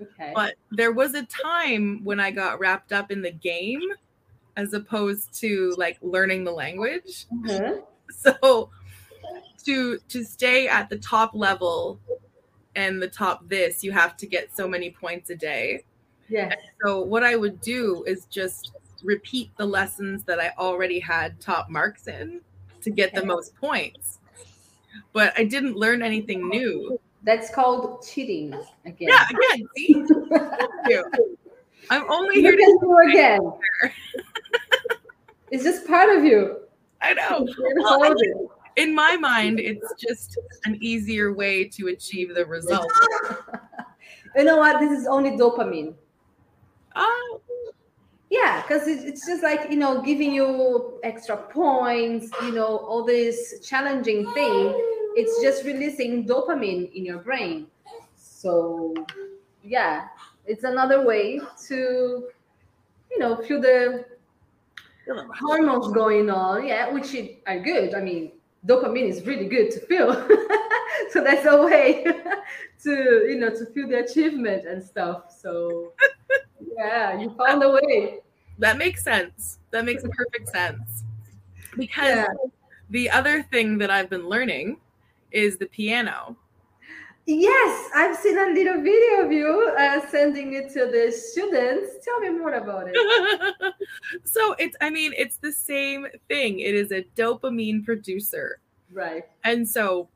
Okay. 0.00 0.32
but 0.34 0.54
there 0.70 0.92
was 0.92 1.14
a 1.14 1.24
time 1.24 2.02
when 2.04 2.18
I 2.18 2.30
got 2.30 2.58
wrapped 2.60 2.92
up 2.92 3.10
in 3.10 3.22
the 3.22 3.30
game 3.30 3.82
as 4.56 4.72
opposed 4.72 5.32
to 5.40 5.74
like 5.78 5.98
learning 6.02 6.44
the 6.44 6.52
language. 6.52 7.26
Mhm. 7.32 7.82
So 8.24 8.70
to 9.64 9.98
to 9.98 10.24
stay 10.24 10.68
at 10.68 10.88
the 10.88 10.98
top 10.98 11.34
level 11.34 12.00
and 12.76 13.00
the 13.00 13.08
top 13.08 13.48
this, 13.48 13.84
you 13.84 13.92
have 13.92 14.16
to 14.18 14.26
get 14.26 14.54
so 14.54 14.66
many 14.68 14.90
points 14.90 15.30
a 15.30 15.36
day. 15.36 15.84
Yeah. 16.28 16.54
So 16.84 17.02
what 17.02 17.22
I 17.22 17.36
would 17.36 17.60
do 17.60 18.04
is 18.06 18.26
just 18.26 18.72
repeat 19.02 19.50
the 19.56 19.66
lessons 19.66 20.24
that 20.24 20.40
I 20.40 20.52
already 20.58 20.98
had 20.98 21.40
top 21.40 21.68
marks 21.68 22.08
in 22.08 22.40
to 22.82 22.90
get 22.90 23.14
the 23.14 23.24
most 23.24 23.54
points. 23.56 24.18
But 25.12 25.32
I 25.38 25.44
didn't 25.44 25.76
learn 25.76 26.02
anything 26.02 26.48
new. 26.48 26.98
That's 27.22 27.54
called 27.54 28.06
cheating 28.06 28.54
again. 28.84 29.08
Yeah, 29.08 29.26
again, 29.30 29.68
see? 29.76 30.04
I'm 31.90 32.10
only 32.10 32.36
You 32.36 32.42
here 32.42 32.56
to 32.56 32.78
do 32.80 32.98
again. 33.10 33.52
It's 35.50 35.62
just 35.62 35.86
part 35.86 36.08
of 36.16 36.24
you. 36.24 36.62
I 37.04 37.12
know. 37.12 37.46
Well. 37.76 38.14
In 38.76 38.94
my 38.94 39.16
mind, 39.16 39.60
it's 39.60 39.94
just 40.00 40.36
an 40.64 40.78
easier 40.80 41.32
way 41.32 41.64
to 41.68 41.88
achieve 41.88 42.34
the 42.34 42.44
result. 42.46 42.90
You 44.36 44.42
know 44.42 44.56
what? 44.56 44.80
This 44.80 44.98
is 44.98 45.06
only 45.06 45.30
dopamine. 45.30 45.94
Oh, 46.96 47.40
Yeah, 48.30 48.62
because 48.62 48.88
it's 48.88 49.24
just 49.24 49.44
like 49.44 49.70
you 49.70 49.76
know, 49.76 50.02
giving 50.02 50.32
you 50.32 50.98
extra 51.04 51.36
points. 51.36 52.30
You 52.42 52.50
know, 52.50 52.78
all 52.78 53.04
this 53.04 53.60
challenging 53.62 54.26
thing. 54.34 54.74
It's 55.14 55.40
just 55.40 55.64
releasing 55.64 56.26
dopamine 56.26 56.92
in 56.94 57.04
your 57.04 57.18
brain. 57.18 57.68
So, 58.16 58.92
yeah, 59.62 60.08
it's 60.46 60.64
another 60.64 61.06
way 61.06 61.40
to, 61.68 62.28
you 63.10 63.18
know, 63.20 63.36
feel 63.36 63.60
the 63.60 64.04
hormones 65.38 65.92
going 65.92 66.30
on. 66.30 66.66
Yeah, 66.66 66.90
which 66.92 67.14
are 67.46 67.58
good. 67.60 67.94
I 67.94 68.00
mean, 68.00 68.32
dopamine 68.66 69.08
is 69.08 69.24
really 69.26 69.46
good 69.46 69.70
to 69.72 69.80
feel. 69.80 70.12
so 71.10 71.22
that's 71.22 71.46
a 71.46 71.62
way 71.62 72.04
to, 72.82 73.26
you 73.28 73.36
know, 73.38 73.50
to 73.50 73.66
feel 73.66 73.88
the 73.88 74.04
achievement 74.04 74.66
and 74.66 74.82
stuff. 74.82 75.32
So, 75.38 75.92
yeah, 76.76 77.18
you 77.20 77.34
found 77.36 77.62
a 77.62 77.70
way. 77.70 78.20
that 78.58 78.78
makes 78.78 79.02
sense. 79.04 79.58
That 79.70 79.84
makes 79.84 80.02
perfect 80.16 80.48
sense. 80.48 81.04
Because 81.76 82.16
Yeah. 82.16 82.26
the 82.90 83.10
other 83.10 83.42
thing 83.42 83.78
that 83.78 83.90
I've 83.90 84.08
been 84.10 84.28
learning 84.28 84.78
is 85.32 85.56
the 85.58 85.66
piano. 85.66 86.36
Yes, 87.26 87.90
I've 87.94 88.16
seen 88.18 88.36
a 88.38 88.48
little 88.52 88.82
video 88.82 89.24
of 89.24 89.32
you 89.32 89.74
uh, 89.78 90.06
sending 90.10 90.52
it 90.52 90.70
to 90.74 90.86
the 90.86 91.10
students. 91.10 92.04
Tell 92.04 92.20
me 92.20 92.30
more 92.30 92.52
about 92.54 92.86
it. 92.92 93.74
so 94.24 94.54
it's 94.58 94.76
I 94.82 94.90
mean, 94.90 95.14
it's 95.16 95.38
the 95.38 95.52
same 95.52 96.06
thing. 96.28 96.60
It 96.60 96.74
is 96.74 96.92
a 96.92 97.02
dopamine 97.16 97.82
producer. 97.84 98.60
Right. 98.92 99.24
And 99.42 99.66
so 99.66 100.08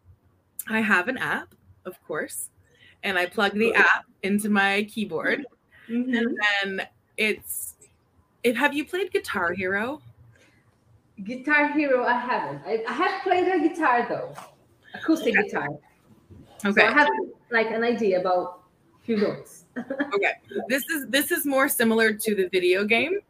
I 0.68 0.80
have 0.80 1.08
an 1.08 1.16
app, 1.16 1.54
of 1.86 2.02
course, 2.06 2.50
and 3.02 3.18
I 3.18 3.24
plug 3.26 3.52
the 3.54 3.74
app 3.74 4.04
into 4.22 4.50
my 4.50 4.84
keyboard 4.84 5.46
Mhm. 5.88 6.14
and 6.18 6.36
then 6.76 6.86
it's 7.16 7.76
if 8.44 8.54
have 8.56 8.74
you 8.74 8.84
played 8.84 9.10
Guitar 9.12 9.52
Hero? 9.54 10.02
Guitar 11.24 11.72
Hero, 11.72 12.04
I 12.04 12.18
haven't. 12.18 12.60
I, 12.66 12.84
I 12.86 12.92
have 12.92 13.22
played 13.22 13.48
a 13.48 13.58
guitar 13.66 14.06
though, 14.08 14.34
acoustic 14.92 15.34
guitar. 15.34 15.68
So 16.60 16.72
I 16.76 16.90
have 16.92 17.08
like 17.50 17.70
an 17.70 17.84
idea 17.84 18.20
about 18.20 18.62
few 19.02 19.16
notes. 19.16 19.64
okay. 19.78 20.32
This 20.68 20.84
is 20.90 21.06
this 21.08 21.30
is 21.30 21.46
more 21.46 21.68
similar 21.68 22.12
to 22.12 22.34
the 22.34 22.48
video 22.48 22.84
game. 22.84 23.20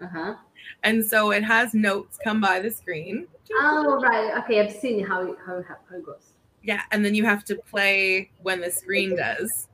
Uh 0.00 0.06
huh. 0.06 0.34
And 0.82 1.04
so 1.04 1.32
it 1.32 1.42
has 1.42 1.74
notes 1.74 2.18
come 2.22 2.40
by 2.40 2.60
the 2.60 2.70
screen. 2.70 3.26
Oh 3.52 4.00
right. 4.02 4.42
Okay, 4.42 4.60
I've 4.60 4.72
seen 4.72 5.04
how 5.04 5.36
how 5.44 5.62
how 5.62 5.96
it 5.96 6.06
goes. 6.06 6.32
Yeah, 6.62 6.82
and 6.90 7.04
then 7.04 7.14
you 7.14 7.24
have 7.24 7.44
to 7.46 7.56
play 7.56 8.30
when 8.42 8.60
the 8.60 8.70
screen 8.70 9.16
does. 9.16 9.68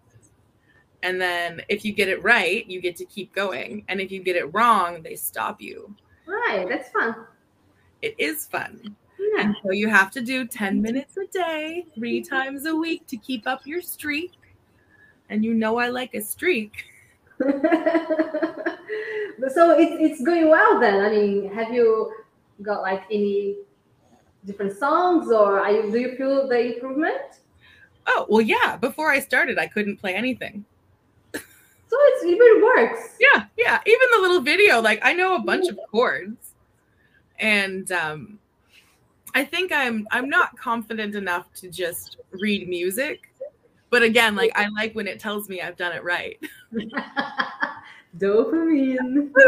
And 1.02 1.20
then 1.20 1.60
if 1.68 1.84
you 1.84 1.92
get 1.92 2.08
it 2.08 2.22
right, 2.22 2.66
you 2.66 2.80
get 2.80 2.96
to 2.96 3.04
keep 3.04 3.34
going. 3.34 3.84
And 3.88 4.00
if 4.00 4.10
you 4.10 4.22
get 4.22 4.36
it 4.36 4.46
wrong, 4.54 5.02
they 5.02 5.16
stop 5.16 5.60
you. 5.60 5.94
Right. 6.26 6.66
That's 6.68 6.88
fun. 6.90 7.14
It 8.00 8.14
is 8.18 8.46
fun. 8.46 8.96
And 9.38 9.56
so 9.62 9.72
you 9.72 9.88
have 9.88 10.10
to 10.12 10.20
do 10.20 10.46
10 10.46 10.80
minutes 10.80 11.16
a 11.16 11.26
day, 11.26 11.86
three 11.94 12.22
times 12.22 12.66
a 12.66 12.74
week 12.74 13.06
to 13.08 13.16
keep 13.16 13.46
up 13.46 13.66
your 13.66 13.82
streak. 13.82 14.32
And 15.28 15.44
you 15.44 15.54
know 15.54 15.78
I 15.78 15.88
like 15.88 16.14
a 16.14 16.20
streak. 16.20 16.84
so 17.40 17.48
it's 19.78 19.96
it's 20.00 20.22
going 20.22 20.48
well 20.48 20.78
then. 20.78 21.04
I 21.04 21.10
mean, 21.10 21.52
have 21.52 21.72
you 21.72 22.12
got 22.62 22.82
like 22.82 23.02
any 23.10 23.56
different 24.44 24.76
songs, 24.76 25.32
or 25.32 25.60
are 25.60 25.72
you, 25.72 25.90
do 25.90 25.98
you 25.98 26.16
feel 26.16 26.46
the 26.46 26.74
improvement? 26.74 27.40
Oh, 28.06 28.26
well, 28.28 28.42
yeah. 28.42 28.76
Before 28.76 29.10
I 29.10 29.18
started, 29.18 29.58
I 29.58 29.66
couldn't 29.66 29.96
play 29.96 30.14
anything. 30.14 30.64
So 31.94 31.96
it's 32.00 32.24
even 32.24 32.62
works. 32.62 33.16
Yeah, 33.20 33.44
yeah. 33.56 33.80
Even 33.86 34.08
the 34.14 34.20
little 34.20 34.40
video, 34.40 34.80
like 34.80 35.00
I 35.02 35.12
know 35.12 35.36
a 35.36 35.40
bunch 35.40 35.68
of 35.68 35.78
chords. 35.90 36.54
And 37.38 37.90
um 37.92 38.38
I 39.34 39.44
think 39.44 39.72
I'm 39.72 40.06
I'm 40.10 40.28
not 40.28 40.56
confident 40.58 41.14
enough 41.14 41.52
to 41.54 41.68
just 41.68 42.18
read 42.30 42.68
music. 42.68 43.30
But 43.90 44.02
again, 44.02 44.34
like 44.36 44.52
I 44.54 44.68
like 44.68 44.94
when 44.94 45.06
it 45.06 45.20
tells 45.20 45.48
me 45.48 45.60
I've 45.60 45.76
done 45.76 45.92
it 45.92 46.04
right. 46.04 46.38
Dopamine. 48.18 49.30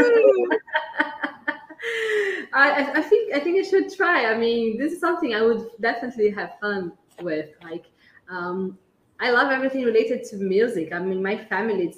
I, 2.52 2.92
I 2.94 3.02
think 3.02 3.34
I 3.34 3.40
think 3.40 3.64
I 3.64 3.68
should 3.68 3.94
try. 3.94 4.26
I 4.26 4.36
mean, 4.36 4.76
this 4.78 4.92
is 4.92 5.00
something 5.00 5.34
I 5.34 5.42
would 5.42 5.68
definitely 5.80 6.30
have 6.30 6.58
fun 6.60 6.92
with. 7.20 7.50
Like, 7.62 7.86
um, 8.28 8.78
I 9.20 9.30
love 9.30 9.52
everything 9.52 9.84
related 9.84 10.24
to 10.30 10.36
music. 10.36 10.92
I 10.92 10.98
mean, 10.98 11.22
my 11.22 11.36
family, 11.36 11.94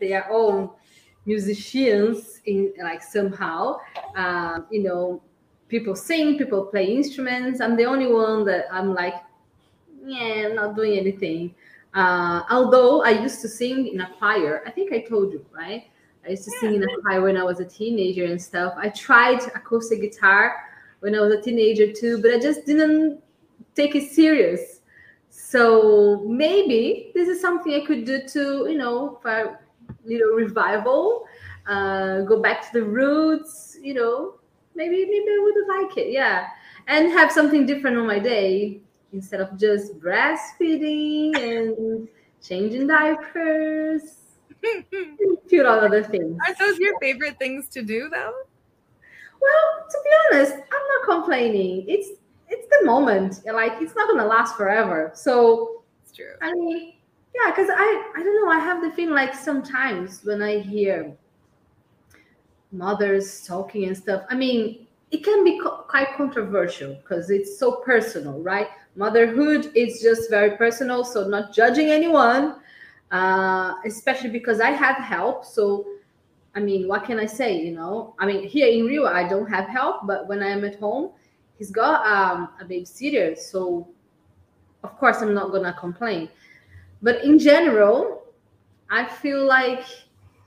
they 0.00 0.12
are 0.12 0.30
all 0.30 0.78
musicians 1.24 2.40
in 2.44 2.72
like 2.82 3.02
somehow. 3.02 3.78
Um, 4.16 4.66
you 4.70 4.82
know, 4.82 5.22
people 5.72 5.96
sing, 5.96 6.36
people 6.36 6.66
play 6.66 6.84
instruments. 6.94 7.62
I'm 7.62 7.76
the 7.76 7.86
only 7.86 8.06
one 8.06 8.44
that 8.44 8.66
I'm 8.70 8.92
like, 8.94 9.14
yeah, 10.04 10.48
I'm 10.48 10.54
not 10.54 10.76
doing 10.76 10.98
anything. 10.98 11.54
Uh, 11.94 12.42
although 12.50 13.02
I 13.02 13.10
used 13.10 13.40
to 13.40 13.48
sing 13.48 13.88
in 13.88 14.02
a 14.02 14.10
choir, 14.18 14.62
I 14.66 14.70
think 14.70 14.92
I 14.92 15.00
told 15.00 15.32
you, 15.32 15.44
right? 15.50 15.84
I 16.26 16.30
used 16.30 16.44
to 16.44 16.50
sing 16.60 16.74
in 16.74 16.82
a 16.82 17.00
choir 17.00 17.22
when 17.22 17.38
I 17.38 17.42
was 17.42 17.58
a 17.60 17.64
teenager 17.64 18.26
and 18.26 18.40
stuff. 18.40 18.74
I 18.76 18.90
tried 18.90 19.40
acoustic 19.54 20.02
guitar 20.02 20.56
when 21.00 21.14
I 21.14 21.20
was 21.20 21.32
a 21.32 21.40
teenager 21.40 21.90
too, 21.90 22.20
but 22.20 22.30
I 22.34 22.38
just 22.38 22.66
didn't 22.66 23.22
take 23.74 23.94
it 23.96 24.12
serious. 24.12 24.80
So 25.30 26.22
maybe 26.26 27.12
this 27.14 27.28
is 27.28 27.40
something 27.40 27.72
I 27.72 27.84
could 27.86 28.04
do 28.04 28.20
to, 28.28 28.66
you 28.70 28.76
know, 28.76 29.18
for 29.22 29.30
a 29.30 29.58
little 30.04 30.34
revival, 30.36 31.26
uh, 31.66 32.20
go 32.20 32.42
back 32.42 32.60
to 32.66 32.72
the 32.78 32.84
roots, 32.84 33.78
you 33.82 33.94
know, 33.94 34.34
maybe 34.74 35.04
maybe 35.04 35.26
I 35.28 35.40
would 35.42 35.86
like 35.86 35.96
it, 35.96 36.12
yeah, 36.12 36.48
and 36.86 37.12
have 37.12 37.30
something 37.30 37.66
different 37.66 37.96
on 37.96 38.06
my 38.06 38.18
day 38.18 38.80
instead 39.12 39.40
of 39.40 39.58
just 39.58 39.98
breastfeeding 40.00 41.36
and 41.36 42.08
changing 42.42 42.86
diapers, 42.86 44.02
a 44.64 44.84
few 45.48 45.64
other 45.64 46.02
things. 46.02 46.38
Aren't 46.46 46.58
those 46.58 46.78
your 46.78 46.98
favorite 47.00 47.38
things 47.38 47.68
to 47.68 47.82
do 47.82 48.08
though? 48.08 48.32
Well, 49.40 49.86
to 49.90 49.98
be 50.04 50.10
honest, 50.36 50.52
I'm 50.54 50.60
not 50.60 51.04
complaining. 51.04 51.84
It's 51.88 52.08
it's 52.48 52.66
the 52.78 52.84
moment. 52.84 53.40
Like 53.46 53.80
it's 53.80 53.94
not 53.94 54.08
gonna 54.08 54.26
last 54.26 54.56
forever. 54.56 55.10
So 55.14 55.82
It's 56.04 56.12
true. 56.16 56.34
I 56.40 56.52
mean, 56.52 56.94
yeah, 57.34 57.50
because 57.50 57.68
I 57.70 58.12
I 58.16 58.22
don't 58.22 58.44
know. 58.44 58.50
I 58.50 58.58
have 58.58 58.82
the 58.82 58.90
feeling 58.90 59.14
like 59.14 59.34
sometimes 59.34 60.24
when 60.24 60.42
I 60.42 60.58
hear 60.58 61.16
mothers 62.72 63.46
talking 63.46 63.84
and 63.84 63.96
stuff, 63.96 64.24
I 64.28 64.34
mean, 64.34 64.86
it 65.10 65.22
can 65.22 65.44
be 65.44 65.60
co- 65.60 65.84
quite 65.88 66.14
controversial 66.16 66.94
because 66.94 67.30
it's 67.30 67.58
so 67.58 67.76
personal, 67.84 68.40
right? 68.40 68.68
Motherhood 68.96 69.70
is 69.74 70.00
just 70.00 70.30
very 70.30 70.56
personal. 70.56 71.04
So 71.04 71.28
not 71.28 71.54
judging 71.54 71.90
anyone, 71.90 72.56
uh, 73.10 73.74
especially 73.84 74.30
because 74.30 74.60
I 74.60 74.70
have 74.70 74.96
help. 74.96 75.44
So 75.44 75.86
I 76.54 76.60
mean, 76.60 76.86
what 76.86 77.04
can 77.04 77.18
I 77.18 77.26
say? 77.26 77.58
You 77.58 77.72
know, 77.72 78.14
I 78.18 78.26
mean, 78.26 78.46
here 78.46 78.68
in 78.68 78.84
Rio, 78.84 79.06
I 79.06 79.26
don't 79.26 79.48
have 79.48 79.68
help, 79.68 80.06
but 80.06 80.28
when 80.28 80.42
I'm 80.42 80.64
at 80.64 80.78
home, 80.78 81.12
he's 81.56 81.70
got 81.70 82.06
um, 82.06 82.50
a 82.60 82.64
babysitter. 82.64 83.38
So, 83.38 83.88
of 84.84 84.96
course, 84.98 85.22
I'm 85.22 85.32
not 85.32 85.50
gonna 85.50 85.72
complain. 85.72 86.28
But 87.00 87.24
in 87.24 87.38
general, 87.38 88.22
I 88.90 89.06
feel 89.06 89.46
like, 89.46 89.84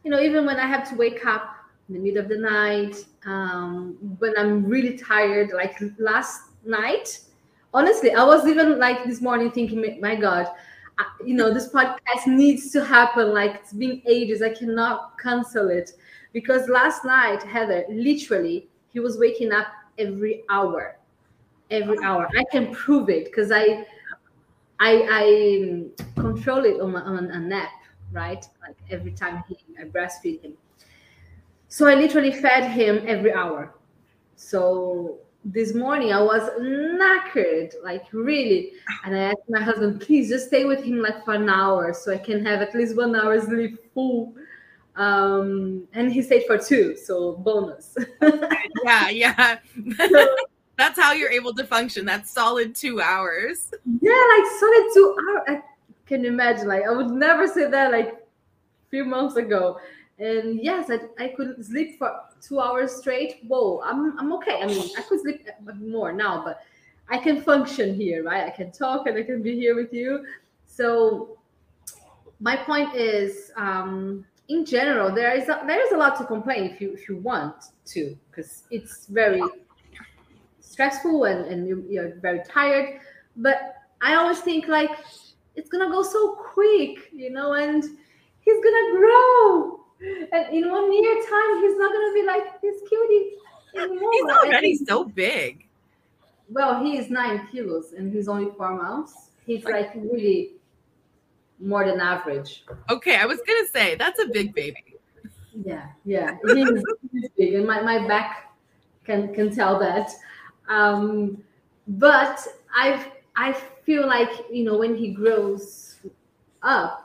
you 0.04 0.12
know, 0.12 0.20
even 0.20 0.46
when 0.46 0.58
I 0.58 0.68
have 0.68 0.88
to 0.90 0.96
wake 0.96 1.26
up 1.26 1.55
in 1.88 1.96
the 1.96 2.00
middle 2.00 2.24
of 2.24 2.30
the 2.30 2.38
night, 2.38 3.06
um, 3.26 3.98
when 4.20 4.34
I'm 4.38 4.66
really 4.66 4.98
tired, 4.98 5.52
like 5.54 5.78
last 5.98 6.42
night, 6.66 7.20
honestly, 7.74 8.12
I 8.14 8.24
was 8.24 8.48
even 8.48 8.80
like 8.80 9.04
this 9.06 9.22
morning 9.22 9.52
thinking, 9.52 10.00
my 10.02 10.16
God, 10.16 10.48
I- 10.98 11.06
you 11.26 11.36
know 11.36 11.54
this 11.54 11.70
podcast 11.70 12.26
needs 12.28 12.72
to 12.72 12.84
happen 12.84 13.34
like 13.34 13.56
it's 13.56 13.74
been 13.74 14.02
ages 14.06 14.42
i 14.42 14.50
cannot 14.50 15.20
cancel 15.20 15.68
it 15.70 15.92
because 16.32 16.70
last 16.70 17.04
night 17.04 17.44
heather 17.44 17.84
literally 17.90 18.70
he 18.94 19.02
was 19.02 19.18
waking 19.18 19.52
up 19.52 19.68
every 19.98 20.44
hour 20.50 20.98
every 21.72 21.98
hour. 22.04 22.30
I 22.38 22.44
can 22.52 22.74
prove 22.74 23.10
it 23.10 23.26
because 23.26 23.52
I 23.52 23.86
I 24.80 24.92
I 25.10 26.22
control 26.22 26.66
it 26.66 26.80
on, 26.82 26.92
my, 26.94 27.02
on 27.02 27.32
a 27.32 27.40
nap, 27.40 27.70
right? 28.12 28.46
Like 28.62 28.78
every 28.90 29.12
time 29.12 29.44
he 29.48 29.58
I 29.80 29.86
breastfeed 29.86 30.42
him. 30.44 30.54
So 31.76 31.88
I 31.88 31.96
literally 31.96 32.32
fed 32.32 32.72
him 32.72 33.04
every 33.06 33.34
hour. 33.34 33.76
So 34.38 35.18
this 35.44 35.76
morning 35.76 36.14
I 36.14 36.22
was 36.22 36.50
knackered, 36.58 37.74
like 37.84 38.06
really. 38.14 38.72
And 39.04 39.14
I 39.14 39.24
asked 39.24 39.50
my 39.50 39.62
husband, 39.62 40.00
please 40.00 40.30
just 40.30 40.48
stay 40.48 40.64
with 40.64 40.82
him 40.82 41.02
like 41.02 41.26
for 41.26 41.34
an 41.34 41.50
hour 41.50 41.92
so 41.92 42.14
I 42.14 42.18
can 42.18 42.46
have 42.46 42.62
at 42.62 42.74
least 42.74 42.96
one 42.96 43.14
hour 43.14 43.42
sleep 43.42 43.94
full. 43.94 44.34
Um, 44.96 45.86
and 45.92 46.14
he 46.14 46.22
stayed 46.22 46.46
for 46.48 46.58
two, 46.58 46.96
so 46.96 47.34
bonus. 47.34 47.98
yeah, 48.86 49.10
yeah. 49.10 49.58
That's 50.78 50.98
how 50.98 51.12
you're 51.12 51.30
able 51.30 51.54
to 51.56 51.66
function. 51.66 52.06
That's 52.06 52.32
solid 52.32 52.74
two 52.74 53.02
hours. 53.02 53.70
Yeah, 54.00 54.24
like 54.38 54.46
solid 54.62 54.90
two 54.94 55.18
hours. 55.28 55.44
I 55.50 55.62
can 56.06 56.24
imagine. 56.24 56.70
Like 56.70 56.84
I 56.88 56.92
would 56.92 57.10
never 57.10 57.50
say 57.50 57.70
that 57.70 57.92
like 57.92 58.08
a 58.08 58.90
few 58.90 59.04
months 59.04 59.36
ago. 59.36 59.78
And 60.18 60.62
yes, 60.64 60.90
I, 60.90 61.00
I 61.24 61.30
could 61.30 61.64
sleep 61.66 61.98
for 62.00 62.22
two 62.42 62.60
hours 62.60 62.96
straight. 62.96 63.44
Whoa, 63.48 63.82
I'm 63.84 64.18
I'm 64.18 64.32
okay. 64.34 64.62
I 64.62 64.68
mean, 64.68 64.90
I 64.98 65.02
could 65.02 65.22
sleep 65.22 65.48
more 65.80 66.14
now, 66.14 66.44
but 66.44 66.62
I 67.10 67.18
can 67.18 67.42
function 67.42 67.94
here, 67.94 68.24
right? 68.24 68.46
I 68.46 68.50
can 68.50 68.72
talk 68.72 69.08
and 69.08 69.18
I 69.18 69.24
can 69.24 69.42
be 69.44 69.56
here 69.56 69.76
with 69.76 69.94
you. 69.94 70.26
So 70.66 71.38
my 72.40 72.56
point 72.56 72.96
is, 72.96 73.52
um, 73.58 74.26
in 74.48 74.66
general, 74.66 75.14
there 75.14 75.34
is 75.36 75.50
a, 75.50 75.64
there 75.68 75.86
is 75.86 75.92
a 75.92 75.98
lot 75.98 76.18
to 76.20 76.26
complain 76.26 76.64
if 76.64 76.80
you 76.80 76.94
if 76.94 77.10
you 77.10 77.18
want 77.18 77.56
to, 77.88 78.18
because 78.30 78.64
it's 78.72 79.08
very 79.08 79.42
stressful 80.62 81.26
and, 81.26 81.46
and 81.46 81.68
you're 81.68 82.16
very 82.16 82.42
tired. 82.48 83.00
But 83.38 83.76
I 84.02 84.16
always 84.16 84.40
think 84.40 84.68
like 84.68 84.92
it's 85.56 85.70
gonna 85.70 85.90
go 85.90 86.04
so 86.04 86.36
quick, 86.36 87.10
you 87.12 87.32
know, 87.32 87.54
and 87.54 87.84
he's 87.84 88.64
gonna 88.64 88.92
grow. 88.98 89.85
And 90.02 90.54
in 90.54 90.70
one 90.70 90.92
year 90.92 91.16
time, 91.16 91.62
he's 91.62 91.78
not 91.78 91.92
gonna 91.92 92.14
be 92.14 92.24
like 92.24 92.62
this 92.62 92.82
cutie 92.88 93.32
anymore. 93.76 94.10
He's 94.12 94.32
already 94.32 94.76
so 94.76 95.06
big. 95.06 95.68
Well, 96.50 96.84
he 96.84 96.98
is 96.98 97.10
nine 97.10 97.48
kilos 97.52 97.94
and 97.94 98.14
he's 98.14 98.28
only 98.28 98.52
four 98.58 98.76
months. 98.76 99.30
He's 99.46 99.64
like 99.64 99.94
really 99.96 100.54
more 101.60 101.86
than 101.86 102.00
average. 102.00 102.66
Okay, 102.90 103.16
I 103.16 103.26
was 103.26 103.40
gonna 103.48 103.68
say 103.72 103.96
that's 103.96 104.20
a 104.22 104.28
big 104.28 104.54
baby. 104.54 104.84
Yeah, 105.64 105.88
yeah, 106.04 106.38
he's, 106.46 106.84
he's 107.12 107.30
big, 107.38 107.54
and 107.54 107.66
my, 107.66 107.82
my 107.82 108.06
back 108.08 108.54
can 109.06 109.34
can 109.34 109.56
tell 109.56 109.80
that. 109.80 110.12
Um, 110.68 111.42
but 111.88 112.46
I 112.76 113.12
I 113.36 113.54
feel 113.84 114.06
like 114.06 114.30
you 114.52 114.66
know 114.66 114.78
when 114.78 114.96
he 114.96 115.12
grows 115.14 116.00
up, 116.62 117.05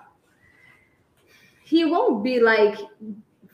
he 1.70 1.84
won't 1.84 2.24
be 2.24 2.40
like 2.40 2.76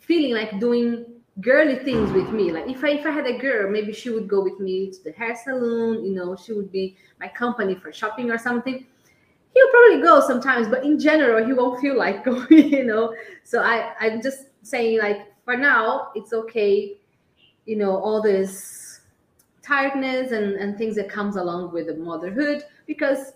feeling 0.01 0.33
like 0.33 0.59
doing 0.59 1.05
girly 1.43 1.77
things 1.77 2.11
with 2.13 2.31
me. 2.31 2.51
Like 2.51 2.67
if 2.67 2.83
I 2.83 2.93
if 2.93 3.05
I 3.05 3.11
had 3.11 3.27
a 3.27 3.37
girl, 3.37 3.71
maybe 3.71 3.93
she 3.93 4.09
would 4.09 4.27
go 4.27 4.43
with 4.43 4.59
me 4.59 4.91
to 4.91 5.05
the 5.05 5.13
hair 5.13 5.37
salon. 5.37 6.03
You 6.03 6.13
know, 6.15 6.35
she 6.35 6.55
would 6.55 6.73
be 6.73 6.97
my 7.21 7.29
company 7.29 7.75
for 7.75 7.93
shopping 7.93 8.31
or 8.31 8.39
something. 8.39 8.87
He'll 9.53 9.71
probably 9.71 10.03
go 10.03 10.27
sometimes, 10.27 10.69
but 10.69 10.83
in 10.83 10.99
general, 10.99 11.45
he 11.45 11.53
won't 11.53 11.79
feel 11.79 11.99
like 11.99 12.25
going. 12.31 12.71
You 12.73 12.85
know, 12.85 13.15
so 13.45 13.61
I 13.63 13.93
I'm 14.01 14.23
just 14.23 14.47
saying 14.63 14.99
like 14.99 15.19
for 15.45 15.57
now, 15.59 16.11
it's 16.15 16.33
okay. 16.33 16.97
You 17.67 17.77
know, 17.77 17.97
all 17.97 18.23
this 18.23 19.01
tiredness 19.61 20.33
and, 20.33 20.55
and 20.55 20.79
things 20.79 20.95
that 20.95 21.11
comes 21.11 21.37
along 21.37 21.73
with 21.73 21.89
the 21.89 21.97
motherhood 21.97 22.63
because 22.87 23.33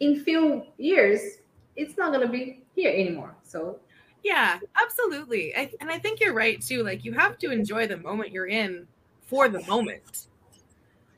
in 0.00 0.22
few 0.22 0.62
years 0.76 1.38
it's 1.74 1.96
not 1.96 2.10
to 2.10 2.28
be 2.28 2.62
here 2.74 2.92
anymore 2.92 3.34
so 3.42 3.78
yeah 4.24 4.58
absolutely. 4.82 5.56
I, 5.56 5.70
and 5.80 5.90
i 5.90 5.98
think 5.98 6.20
you're 6.20 6.34
right 6.34 6.60
too 6.60 6.82
like 6.82 7.04
you 7.04 7.12
have 7.12 7.38
to 7.38 7.50
enjoy 7.50 7.86
the 7.86 7.96
moment 7.96 8.32
you're 8.32 8.46
in 8.46 8.86
for 9.28 9.48
the 9.48 9.62
moment. 9.66 10.26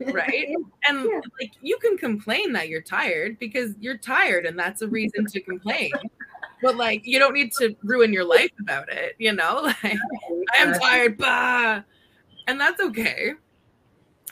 Right? 0.01 0.49
And 0.89 1.05
yeah. 1.05 1.21
like 1.39 1.53
you 1.61 1.77
can 1.77 1.97
complain 1.97 2.53
that 2.55 2.69
you're 2.69 2.83
tired 2.83 3.39
because 3.39 3.75
you're 3.79 3.99
tired 3.99 4.47
and 4.47 4.59
that's 4.59 4.83
a 4.83 4.89
reason 4.89 5.27
to 5.27 5.41
complain. 5.41 5.93
But 6.63 6.77
like 6.77 7.03
you 7.05 7.19
don't 7.19 7.35
need 7.35 7.53
to 7.61 7.77
ruin 7.83 8.13
your 8.13 8.25
life 8.25 8.51
about 8.61 8.91
it 8.91 9.15
you 9.19 9.33
know? 9.33 9.73
Like 9.85 9.99
i'm 10.55 10.73
tired 10.73 11.17
bah. 11.17 11.83
And 12.49 12.59
that's 12.59 12.81
okay. 12.81 13.35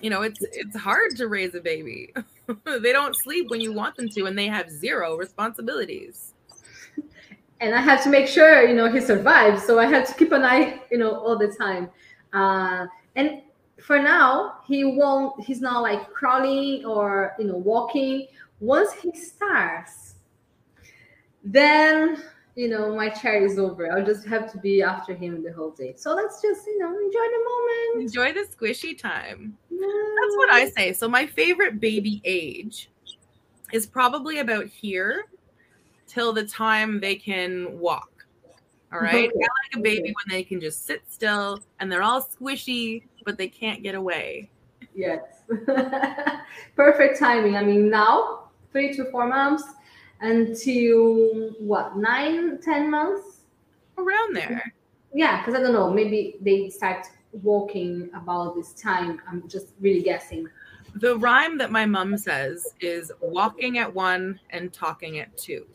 You 0.01 0.11
know 0.11 0.23
it's 0.23 0.41
it's 0.41 0.77
hard 0.77 1.17
to 1.17 1.29
raise 1.29 1.55
a 1.55 1.61
baby. 1.61 2.13
They 2.65 2.93
don't 2.93 3.15
sleep 3.15 3.51
when 3.51 3.61
you 3.61 3.75
want 3.75 3.95
them 3.97 4.09
to 4.09 4.25
and 4.25 4.37
they 4.37 4.47
have 4.47 4.71
zero 4.71 5.17
responsibilities 5.17 6.33
and 7.61 7.75
i 7.75 7.81
have 7.81 8.03
to 8.03 8.09
make 8.09 8.27
sure 8.27 8.67
you 8.67 8.75
know 8.75 8.91
he 8.91 9.01
survives 9.01 9.65
so 9.65 9.79
i 9.79 9.87
have 9.87 10.07
to 10.07 10.15
keep 10.15 10.33
an 10.33 10.43
eye 10.43 10.81
you 10.91 10.99
know 10.99 11.17
all 11.17 11.37
the 11.37 11.49
time 11.49 11.89
uh, 12.33 12.87
and 13.17 13.43
for 13.81 13.99
now 13.99 14.59
he 14.67 14.85
won't 14.85 15.41
he's 15.43 15.61
not 15.61 15.83
like 15.83 16.11
crawling 16.13 16.85
or 16.85 17.35
you 17.39 17.45
know 17.45 17.57
walking 17.57 18.27
once 18.61 18.93
he 18.93 19.13
starts 19.13 20.15
then 21.45 22.23
you 22.59 22.69
know, 22.69 22.93
my 22.93 23.09
chair 23.09 23.45
is 23.45 23.57
over. 23.57 23.89
I'll 23.93 24.05
just 24.05 24.27
have 24.27 24.51
to 24.51 24.59
be 24.59 24.83
after 24.83 25.15
him 25.15 25.45
the 25.45 25.53
whole 25.53 25.71
day. 25.71 25.95
So 25.97 26.13
let's 26.13 26.43
just, 26.43 26.67
you 26.67 26.77
know, 26.81 26.89
enjoy 26.89 27.13
the 27.13 27.45
moment. 27.45 28.03
Enjoy 28.03 28.33
the 28.33 28.49
squishy 28.53 28.99
time. 28.99 29.57
Yeah. 29.71 29.79
That's 29.79 30.37
what 30.37 30.51
I 30.51 30.69
say. 30.69 30.93
So 30.93 31.09
my 31.09 31.25
favorite 31.25 31.79
baby 31.79 32.21
age 32.25 32.91
is 33.73 33.87
probably 33.87 34.41
about 34.41 34.67
here 34.67 35.27
till 36.09 36.33
the 36.33 36.45
time 36.45 37.01
they 37.01 37.15
can 37.15 37.79
walk. 37.79 38.27
All 38.93 39.01
right. 39.01 39.29
Okay. 39.29 39.39
Like 39.39 39.77
a 39.77 39.81
baby 39.81 40.01
okay. 40.01 40.15
when 40.15 40.37
they 40.37 40.43
can 40.43 40.61
just 40.61 40.87
sit 40.87 41.03
still 41.09 41.61
and 41.79 41.93
they're 41.93 42.03
all 42.03 42.23
squishy, 42.23 43.03
but 43.25 43.37
they 43.37 43.49
can't 43.49 43.83
get 43.83 43.95
away. 43.95 44.51
Yes. 44.95 45.21
Perfect 46.77 47.19
timing. 47.19 47.57
I 47.57 47.63
mean, 47.63 47.91
now, 47.91 48.51
three 48.73 48.95
to 48.95 49.05
four 49.11 49.27
months, 49.27 49.65
until 50.21 51.51
what 51.59 51.97
nine, 51.97 52.59
ten 52.61 52.91
months 52.91 53.43
around 53.97 54.35
there. 54.35 54.73
Yeah, 55.15 55.41
because 55.41 55.55
I 55.55 55.63
don't 55.63 55.73
know, 55.73 55.91
maybe 55.91 56.37
they 56.41 56.69
start 56.71 57.07
walking 57.33 58.11
about 58.15 58.55
this 58.55 58.73
time. 58.73 59.21
I'm 59.29 59.49
just 59.49 59.75
really 59.81 60.03
guessing. 60.03 60.49
The 60.95 61.17
rhyme 61.19 61.59
that 61.59 61.71
my 61.71 61.87
mom 61.87 62.17
says 62.17 62.67
is 62.81 63.13
walking 63.21 63.79
at 63.79 63.93
one 63.93 64.41
and 64.51 64.73
talking 64.73 65.19
at 65.19 65.37
two. 65.37 65.67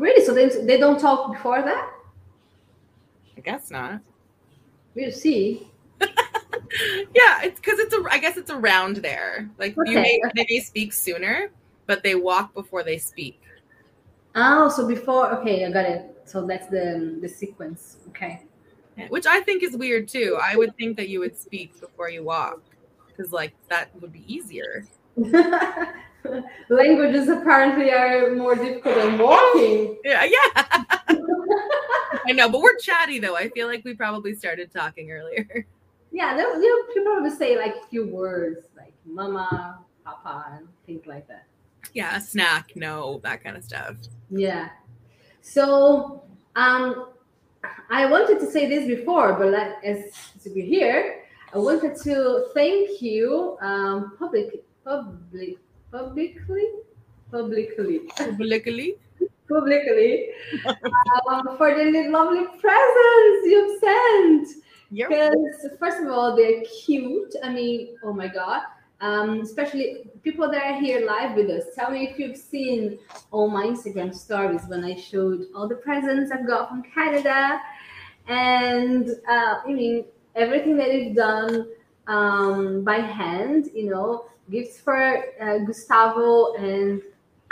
Really? 0.00 0.24
So 0.24 0.32
they, 0.32 0.48
they 0.48 0.78
don't 0.78 0.98
talk 0.98 1.30
before 1.30 1.60
that? 1.60 1.90
I 3.36 3.40
guess 3.42 3.70
not. 3.70 4.00
We'll 4.94 5.12
see. 5.12 5.68
yeah, 6.00 7.42
it's 7.42 7.60
because 7.60 7.78
it's 7.78 7.94
a. 7.94 8.02
I 8.10 8.16
guess 8.16 8.38
it's 8.38 8.50
around 8.50 8.96
there. 8.96 9.50
Like 9.58 9.76
okay, 9.76 9.90
you 9.90 9.96
may 9.98 10.18
okay. 10.24 10.32
they 10.34 10.46
may 10.48 10.60
speak 10.60 10.94
sooner, 10.94 11.50
but 11.86 12.02
they 12.02 12.14
walk 12.14 12.54
before 12.54 12.82
they 12.82 12.96
speak. 12.96 13.40
Oh, 14.34 14.70
so 14.70 14.88
before 14.88 15.30
okay, 15.34 15.66
I 15.66 15.70
got 15.70 15.84
it. 15.84 16.22
So 16.24 16.46
that's 16.46 16.68
the 16.68 17.18
the 17.20 17.28
sequence. 17.28 17.98
Okay. 18.08 18.42
Which 19.08 19.26
I 19.26 19.40
think 19.40 19.62
is 19.62 19.76
weird 19.76 20.08
too. 20.08 20.38
I 20.42 20.56
would 20.56 20.76
think 20.76 20.96
that 20.96 21.08
you 21.08 21.20
would 21.20 21.38
speak 21.38 21.78
before 21.78 22.10
you 22.10 22.24
walk 22.24 22.60
because 23.06 23.32
like 23.32 23.52
that 23.68 23.90
would 24.00 24.12
be 24.12 24.24
easier. 24.26 24.86
Languages 26.68 27.28
apparently 27.28 27.90
are 27.90 28.34
more 28.34 28.54
difficult 28.54 28.94
than 28.94 29.18
walking. 29.18 29.98
Yeah, 30.04 30.24
yeah. 30.24 30.84
I 32.26 32.32
know, 32.32 32.48
but 32.48 32.60
we're 32.60 32.76
chatty 32.78 33.18
though. 33.18 33.36
I 33.36 33.48
feel 33.48 33.66
like 33.66 33.84
we 33.84 33.94
probably 33.94 34.34
started 34.34 34.72
talking 34.72 35.10
earlier. 35.10 35.66
Yeah, 36.12 36.36
you 36.36 37.02
probably 37.04 37.30
say 37.30 37.56
like 37.56 37.76
a 37.76 37.86
few 37.88 38.06
words 38.06 38.66
like 38.76 38.92
mama, 39.06 39.78
papa, 40.04 40.56
and 40.58 40.68
things 40.84 41.06
like 41.06 41.28
that 41.28 41.46
yeah, 41.92 42.16
a 42.16 42.20
snack, 42.20 42.72
no, 42.76 43.20
that 43.22 43.42
kind 43.42 43.56
of 43.56 43.64
stuff. 43.64 43.96
Yeah. 44.30 44.68
So 45.40 46.22
um 46.56 47.08
I 47.90 48.06
wanted 48.06 48.40
to 48.40 48.50
say 48.50 48.68
this 48.68 48.86
before, 48.86 49.34
but 49.34 49.48
like, 49.48 49.84
as, 49.84 50.04
as 50.36 50.52
we're 50.54 50.64
here, 50.64 51.24
I 51.52 51.58
wanted 51.58 51.96
to 52.02 52.46
thank 52.54 53.02
you 53.02 53.56
um 53.60 54.16
public 54.18 54.64
public 54.84 55.58
publicly? 55.90 56.64
Publicly. 57.30 58.00
Publicly? 58.16 58.96
Publicly. 59.48 60.28
Um, 61.28 61.56
for 61.56 61.74
the 61.74 62.08
lovely 62.08 62.46
presents 62.60 63.40
you've 63.44 63.80
sent. 63.80 64.64
Because 64.92 65.66
first 65.78 66.00
of 66.00 66.08
all, 66.08 66.34
they're 66.34 66.62
cute. 66.84 67.34
I 67.42 67.52
mean, 67.52 67.96
oh 68.02 68.12
my 68.12 68.28
god. 68.28 68.62
Um, 69.00 69.40
especially 69.40 70.10
people 70.22 70.50
that 70.50 70.62
are 70.62 70.80
here 70.80 71.06
live 71.06 71.34
with 71.34 71.48
us. 71.48 71.64
Tell 71.74 71.90
me 71.90 72.08
if 72.08 72.18
you've 72.18 72.36
seen 72.36 72.98
all 73.30 73.48
my 73.48 73.64
Instagram 73.64 74.14
stories 74.14 74.62
when 74.66 74.84
I 74.84 74.94
showed 74.94 75.46
all 75.54 75.66
the 75.66 75.76
presents 75.76 76.30
I've 76.30 76.46
got 76.46 76.68
from 76.68 76.82
Canada, 76.82 77.60
and 78.28 79.08
uh, 79.26 79.54
I 79.64 79.72
mean 79.72 80.04
everything 80.36 80.76
that 80.76 80.92
you've 80.92 81.16
done 81.16 81.68
um, 82.08 82.84
by 82.84 82.96
hand, 82.96 83.70
you 83.74 83.88
know, 83.88 84.26
gifts 84.50 84.80
for 84.80 85.24
uh, 85.40 85.58
Gustavo 85.58 86.54
and 86.54 87.02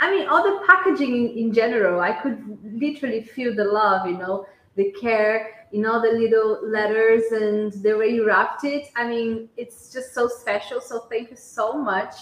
I 0.01 0.11
mean, 0.11 0.29
all 0.29 0.43
the 0.43 0.65
packaging 0.65 1.13
in, 1.13 1.37
in 1.37 1.53
general, 1.53 1.99
I 1.99 2.13
could 2.13 2.57
literally 2.63 3.21
feel 3.21 3.53
the 3.53 3.65
love, 3.65 4.07
you 4.07 4.17
know, 4.17 4.45
the 4.75 4.91
care 4.91 5.67
in 5.73 5.85
all 5.85 6.01
the 6.01 6.11
little 6.11 6.59
letters 6.65 7.23
and 7.31 7.71
the 7.83 7.97
way 7.97 8.07
you 8.07 8.25
wrapped 8.25 8.63
it. 8.63 8.87
I 8.95 9.07
mean, 9.07 9.49
it's 9.57 9.91
just 9.91 10.13
so 10.13 10.27
special. 10.27 10.79
So 10.79 10.99
thank 11.11 11.31
you 11.31 11.35
so 11.35 11.73
much. 11.73 12.15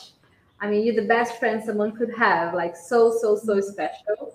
I 0.60 0.68
mean, 0.68 0.86
you're 0.86 0.96
the 0.96 1.08
best 1.08 1.38
friend 1.38 1.63
someone 1.63 1.96
could 1.96 2.12
have, 2.18 2.56
like 2.56 2.76
so, 2.76 3.16
so, 3.22 3.38
so 3.38 3.62
special. 3.62 4.34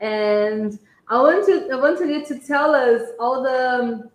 And 0.00 0.78
I 1.08 1.20
wanted, 1.20 1.70
I 1.70 1.76
wanted 1.76 2.08
you 2.08 2.24
to 2.24 2.38
tell 2.46 2.74
us 2.74 3.02
all 3.20 3.42
the 3.42 3.80
um, 3.80 4.10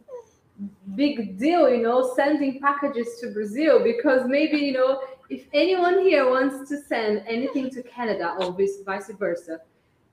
big 0.96 1.38
deal, 1.38 1.70
you 1.70 1.84
know, 1.84 2.14
sending 2.16 2.60
packages 2.60 3.20
to 3.22 3.32
Brazil 3.32 3.84
because 3.84 4.28
maybe, 4.28 4.58
you 4.58 4.74
know, 4.74 5.02
if 5.30 5.48
anyone 5.54 6.00
here 6.00 6.30
wants 6.30 6.70
to 6.70 6.82
send 6.82 7.24
anything 7.28 7.70
to 7.72 7.84
Canada 7.84 8.36
or 8.40 8.52
vice 8.86 9.12
versa, 9.18 9.60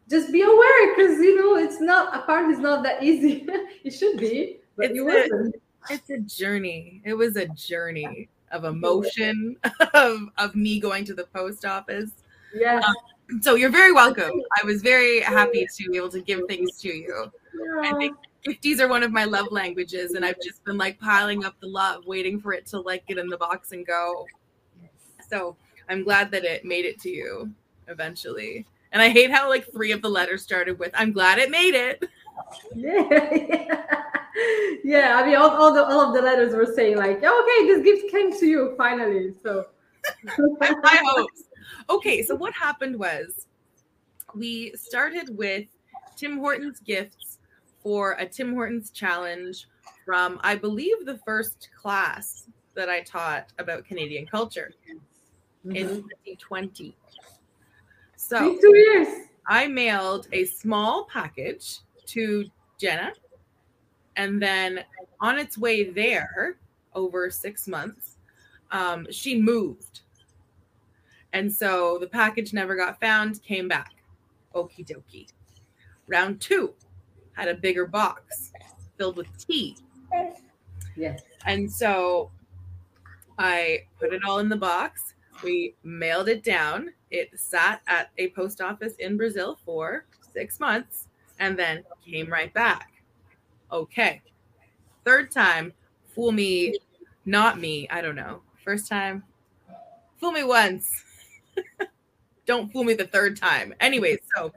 just 0.08 0.32
be 0.32 0.42
aware 0.42 0.94
because 0.94 1.18
you 1.18 1.38
know 1.38 1.56
it's 1.56 1.80
not 1.80 2.16
a 2.16 2.22
part 2.22 2.50
it's 2.50 2.58
not 2.58 2.82
that 2.82 3.02
easy. 3.02 3.46
it 3.84 3.90
should 3.90 4.18
be, 4.18 4.58
but 4.76 4.86
it's 4.86 4.98
it 4.98 5.02
wasn't. 5.02 5.54
A, 5.88 5.92
it's 5.92 6.10
a 6.10 6.18
journey. 6.18 7.00
It 7.04 7.14
was 7.14 7.36
a 7.36 7.46
journey 7.48 8.28
of 8.50 8.64
emotion 8.64 9.56
of 9.94 10.20
of 10.38 10.54
me 10.54 10.80
going 10.80 11.04
to 11.06 11.14
the 11.14 11.24
post 11.24 11.64
office. 11.64 12.10
Yeah. 12.54 12.80
Um, 12.86 13.40
so 13.40 13.54
you're 13.54 13.70
very 13.70 13.92
welcome. 13.92 14.32
I 14.60 14.66
was 14.66 14.82
very 14.82 15.20
happy 15.20 15.66
to 15.76 15.90
be 15.90 15.96
able 15.96 16.08
to 16.10 16.20
give 16.20 16.40
things 16.48 16.80
to 16.80 16.88
you. 16.88 17.30
Yeah. 17.54 17.92
I 17.92 17.96
think 17.96 18.16
gifties 18.44 18.80
are 18.80 18.88
one 18.88 19.02
of 19.02 19.12
my 19.12 19.24
love 19.24 19.46
languages, 19.52 20.14
and 20.14 20.24
I've 20.24 20.40
just 20.42 20.64
been 20.64 20.76
like 20.76 20.98
piling 20.98 21.44
up 21.44 21.54
the 21.60 21.68
love, 21.68 22.06
waiting 22.06 22.40
for 22.40 22.52
it 22.52 22.66
to 22.66 22.80
like 22.80 23.06
get 23.06 23.18
in 23.18 23.28
the 23.28 23.36
box 23.36 23.72
and 23.72 23.86
go. 23.86 24.26
So 25.30 25.56
I'm 25.88 26.02
glad 26.02 26.30
that 26.32 26.44
it 26.44 26.64
made 26.64 26.84
it 26.84 27.00
to 27.02 27.08
you 27.08 27.50
eventually. 27.88 28.66
And 28.92 29.00
I 29.00 29.08
hate 29.08 29.30
how 29.30 29.48
like 29.48 29.72
three 29.72 29.92
of 29.92 30.02
the 30.02 30.08
letters 30.08 30.42
started 30.42 30.78
with 30.78 30.90
"I'm 30.94 31.12
glad 31.12 31.38
it 31.38 31.50
made 31.50 31.74
it." 31.74 32.02
Yeah, 32.74 33.08
yeah. 33.32 34.02
yeah. 34.82 35.16
I 35.16 35.26
mean, 35.26 35.36
all, 35.36 35.50
all 35.50 35.72
the 35.72 35.84
all 35.84 36.00
of 36.00 36.14
the 36.14 36.22
letters 36.22 36.54
were 36.54 36.66
saying 36.74 36.96
like, 36.96 37.18
"Okay, 37.18 37.66
this 37.66 37.84
gift 37.84 38.10
came 38.10 38.36
to 38.38 38.46
you 38.46 38.74
finally." 38.76 39.32
So, 39.42 39.66
my 40.58 41.00
hopes. 41.04 41.44
Okay, 41.88 42.22
so 42.22 42.34
what 42.34 42.52
happened 42.52 42.98
was 42.98 43.46
we 44.34 44.72
started 44.76 45.36
with 45.36 45.66
Tim 46.16 46.38
Hortons 46.38 46.80
gifts 46.80 47.38
for 47.82 48.12
a 48.12 48.26
Tim 48.26 48.54
Hortons 48.54 48.90
challenge 48.90 49.66
from, 50.04 50.40
I 50.42 50.54
believe, 50.56 51.06
the 51.06 51.18
first 51.18 51.68
class 51.80 52.46
that 52.74 52.88
I 52.88 53.02
taught 53.02 53.52
about 53.58 53.84
Canadian 53.84 54.26
culture 54.26 54.72
mm-hmm. 55.66 55.76
in 55.76 55.88
2020. 55.88 56.96
So 58.16 58.56
two 58.60 58.76
years. 58.76 59.08
I 59.46 59.66
mailed 59.66 60.28
a 60.32 60.44
small 60.44 61.04
package 61.04 61.78
to 62.06 62.44
Jenna, 62.78 63.12
and 64.16 64.40
then 64.40 64.84
on 65.20 65.38
its 65.38 65.58
way 65.58 65.90
there, 65.90 66.56
over 66.94 67.30
six 67.30 67.66
months, 67.66 68.16
um, 68.70 69.06
she 69.10 69.40
moved. 69.40 70.02
And 71.32 71.52
so 71.52 71.98
the 71.98 72.06
package 72.06 72.52
never 72.52 72.76
got 72.76 73.00
found, 73.00 73.42
came 73.42 73.68
back. 73.68 73.92
Okie 74.54 74.86
dokie. 74.86 75.28
Round 76.08 76.40
two 76.40 76.74
had 77.32 77.48
a 77.48 77.54
bigger 77.54 77.86
box 77.86 78.52
filled 78.98 79.16
with 79.16 79.26
tea. 79.38 79.76
Yes. 80.96 81.22
And 81.46 81.70
so 81.70 82.30
I 83.38 83.84
put 83.98 84.12
it 84.12 84.22
all 84.24 84.38
in 84.40 84.48
the 84.48 84.56
box. 84.56 85.14
We 85.42 85.74
mailed 85.82 86.28
it 86.28 86.42
down. 86.42 86.90
It 87.10 87.30
sat 87.38 87.80
at 87.86 88.10
a 88.18 88.28
post 88.30 88.60
office 88.60 88.94
in 88.98 89.16
Brazil 89.16 89.58
for 89.64 90.04
six 90.32 90.60
months 90.60 91.08
and 91.38 91.58
then 91.58 91.84
came 92.06 92.30
right 92.30 92.52
back. 92.52 92.92
Okay. 93.72 94.22
Third 95.04 95.30
time, 95.30 95.72
fool 96.14 96.32
me, 96.32 96.78
not 97.24 97.58
me. 97.58 97.88
I 97.90 98.00
don't 98.00 98.16
know. 98.16 98.42
First 98.64 98.88
time, 98.88 99.24
fool 100.18 100.32
me 100.32 100.44
once. 100.44 100.88
don't 102.46 102.70
fool 102.72 102.84
me 102.84 102.94
the 102.94 103.06
third 103.06 103.36
time. 103.36 103.74
Anyway, 103.80 104.18
so 104.36 104.52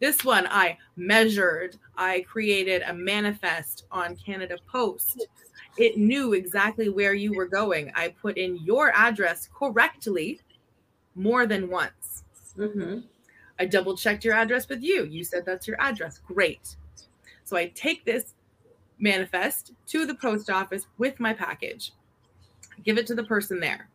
this 0.00 0.24
one 0.24 0.46
I 0.48 0.76
measured, 0.96 1.76
I 1.96 2.22
created 2.22 2.82
a 2.82 2.92
manifest 2.92 3.84
on 3.90 4.16
Canada 4.16 4.58
Post 4.66 5.26
it 5.76 5.96
knew 5.96 6.32
exactly 6.34 6.88
where 6.88 7.14
you 7.14 7.34
were 7.34 7.46
going. 7.46 7.90
I 7.94 8.08
put 8.08 8.38
in 8.38 8.56
your 8.64 8.92
address 8.94 9.48
correctly 9.54 10.40
more 11.14 11.46
than 11.46 11.68
once. 11.68 12.24
Mm-hmm. 12.56 13.00
I 13.58 13.66
double 13.66 13.96
checked 13.96 14.24
your 14.24 14.34
address 14.34 14.68
with 14.68 14.82
you. 14.82 15.04
You 15.04 15.24
said 15.24 15.44
that's 15.44 15.66
your 15.66 15.80
address. 15.80 16.20
Great. 16.26 16.76
So 17.44 17.56
I 17.56 17.68
take 17.74 18.04
this 18.04 18.34
manifest 18.98 19.72
to 19.86 20.06
the 20.06 20.14
post 20.14 20.50
office 20.50 20.86
with 20.98 21.20
my 21.20 21.32
package, 21.32 21.92
give 22.84 22.98
it 22.98 23.06
to 23.08 23.14
the 23.14 23.24
person 23.24 23.60
there. 23.60 23.88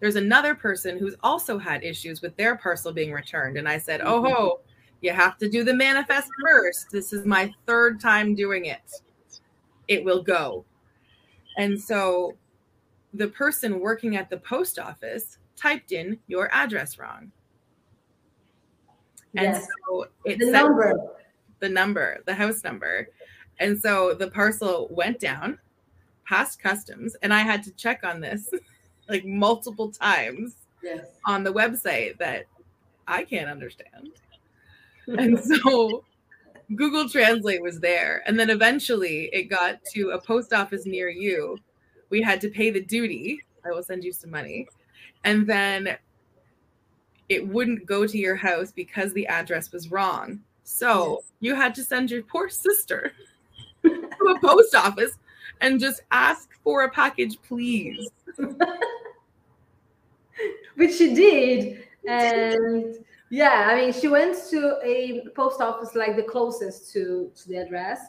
There's 0.00 0.16
another 0.16 0.54
person 0.54 0.98
who's 0.98 1.14
also 1.22 1.58
had 1.58 1.84
issues 1.84 2.22
with 2.22 2.36
their 2.36 2.56
parcel 2.56 2.92
being 2.92 3.12
returned. 3.12 3.58
And 3.58 3.68
I 3.68 3.78
said, 3.78 4.00
Oh, 4.02 4.22
ho, 4.22 4.60
you 5.02 5.12
have 5.12 5.36
to 5.38 5.48
do 5.48 5.62
the 5.62 5.74
manifest 5.74 6.28
first. 6.42 6.86
This 6.90 7.12
is 7.12 7.26
my 7.26 7.52
third 7.66 8.00
time 8.00 8.34
doing 8.34 8.64
it. 8.66 9.02
It 9.88 10.02
will 10.04 10.22
go. 10.22 10.64
And 11.60 11.78
so 11.80 12.36
the 13.12 13.28
person 13.28 13.80
working 13.80 14.16
at 14.16 14.30
the 14.30 14.38
post 14.38 14.78
office 14.78 15.38
typed 15.56 15.92
in 15.92 16.18
your 16.26 16.52
address 16.54 16.98
wrong. 16.98 17.30
And 19.36 19.54
yes. 19.54 19.66
so 19.86 20.06
it 20.24 20.38
the 20.38 20.50
number. 20.50 20.94
the 21.60 21.68
number, 21.68 22.22
the 22.24 22.34
house 22.34 22.64
number. 22.64 23.08
And 23.58 23.78
so 23.78 24.14
the 24.14 24.30
parcel 24.30 24.88
went 24.90 25.20
down 25.20 25.58
past 26.26 26.62
customs, 26.62 27.14
and 27.22 27.34
I 27.34 27.40
had 27.40 27.62
to 27.64 27.72
check 27.72 28.04
on 28.04 28.20
this 28.20 28.48
like 29.08 29.24
multiple 29.26 29.90
times 29.90 30.54
yes. 30.82 31.04
on 31.26 31.44
the 31.44 31.52
website 31.52 32.16
that 32.18 32.46
I 33.06 33.24
can't 33.24 33.50
understand. 33.50 34.12
and 35.06 35.38
so 35.38 36.04
Google 36.76 37.08
Translate 37.08 37.62
was 37.62 37.80
there. 37.80 38.22
And 38.26 38.38
then 38.38 38.50
eventually 38.50 39.28
it 39.32 39.44
got 39.44 39.84
to 39.92 40.10
a 40.10 40.20
post 40.20 40.52
office 40.52 40.86
near 40.86 41.08
you. 41.08 41.58
We 42.10 42.22
had 42.22 42.40
to 42.42 42.48
pay 42.48 42.70
the 42.70 42.82
duty. 42.82 43.40
I 43.64 43.70
will 43.70 43.82
send 43.82 44.04
you 44.04 44.12
some 44.12 44.30
money. 44.30 44.68
And 45.24 45.46
then 45.46 45.96
it 47.28 47.46
wouldn't 47.46 47.86
go 47.86 48.06
to 48.06 48.18
your 48.18 48.36
house 48.36 48.72
because 48.72 49.12
the 49.12 49.26
address 49.26 49.72
was 49.72 49.90
wrong. 49.90 50.40
So 50.64 51.22
you 51.40 51.54
had 51.54 51.74
to 51.76 51.84
send 51.84 52.10
your 52.10 52.22
poor 52.22 52.48
sister 52.48 53.12
to 53.82 54.36
a 54.36 54.40
post 54.40 54.74
office 54.74 55.12
and 55.60 55.80
just 55.80 56.02
ask 56.10 56.50
for 56.64 56.84
a 56.84 56.90
package, 56.90 57.38
please. 57.42 58.08
Which 60.76 60.94
she 60.94 61.14
did. 61.14 61.84
And 62.08 62.96
yeah, 63.30 63.68
I 63.68 63.76
mean, 63.76 63.92
she 63.92 64.08
went 64.08 64.36
to 64.50 64.78
a 64.82 65.22
post 65.36 65.60
office 65.60 65.94
like 65.94 66.16
the 66.16 66.22
closest 66.24 66.92
to, 66.92 67.30
to 67.36 67.48
the 67.48 67.58
address. 67.58 68.00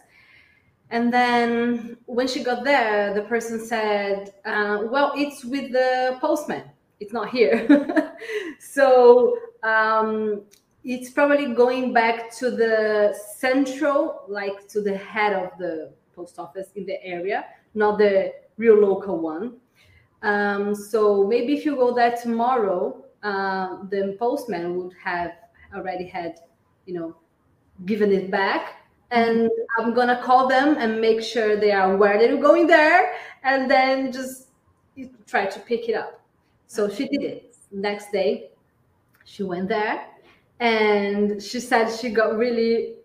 And 0.89 1.13
then 1.13 1.97
when 2.07 2.27
she 2.27 2.43
got 2.43 2.63
there, 2.63 3.13
the 3.13 3.21
person 3.21 3.63
said, 3.63 4.33
uh, 4.45 4.79
Well, 4.89 5.13
it's 5.15 5.45
with 5.45 5.71
the 5.71 6.17
postman, 6.19 6.63
it's 6.99 7.13
not 7.13 7.29
here. 7.29 8.15
so 8.59 9.37
um, 9.61 10.41
it's 10.83 11.11
probably 11.11 11.53
going 11.53 11.93
back 11.93 12.35
to 12.37 12.49
the 12.49 13.15
central, 13.37 14.23
like 14.27 14.67
to 14.69 14.81
the 14.81 14.97
head 14.97 15.33
of 15.33 15.51
the 15.59 15.93
post 16.15 16.39
office 16.39 16.71
in 16.75 16.85
the 16.87 17.01
area, 17.05 17.45
not 17.75 17.99
the 17.99 18.33
real 18.57 18.75
local 18.75 19.19
one. 19.19 19.57
Um, 20.23 20.73
so 20.73 21.27
maybe 21.27 21.53
if 21.53 21.63
you 21.63 21.75
go 21.75 21.93
there 21.93 22.15
tomorrow, 22.21 23.05
uh, 23.23 23.83
the 23.89 24.15
postman 24.19 24.77
would 24.77 24.93
have 25.03 25.33
already 25.75 26.07
had, 26.07 26.39
you 26.85 26.93
know, 26.93 27.15
given 27.85 28.11
it 28.11 28.29
back. 28.31 28.83
And 29.11 29.49
I'm 29.77 29.93
gonna 29.93 30.21
call 30.23 30.47
them 30.47 30.77
and 30.77 31.01
make 31.01 31.21
sure 31.21 31.57
they 31.57 31.71
are 31.71 31.93
aware 31.93 32.17
that 32.17 32.29
you're 32.29 32.41
going 32.41 32.67
there, 32.67 33.13
and 33.43 33.69
then 33.69 34.11
just 34.11 34.47
try 35.27 35.45
to 35.45 35.59
pick 35.59 35.89
it 35.89 35.95
up. 35.95 36.21
So 36.67 36.89
she 36.89 37.07
did 37.07 37.21
it. 37.21 37.55
Next 37.71 38.11
day, 38.11 38.51
she 39.25 39.43
went 39.43 39.67
there, 39.67 40.05
and 40.59 41.41
she 41.41 41.59
said 41.59 41.89
she 41.89 42.09
got 42.09 42.37
really 42.37 42.95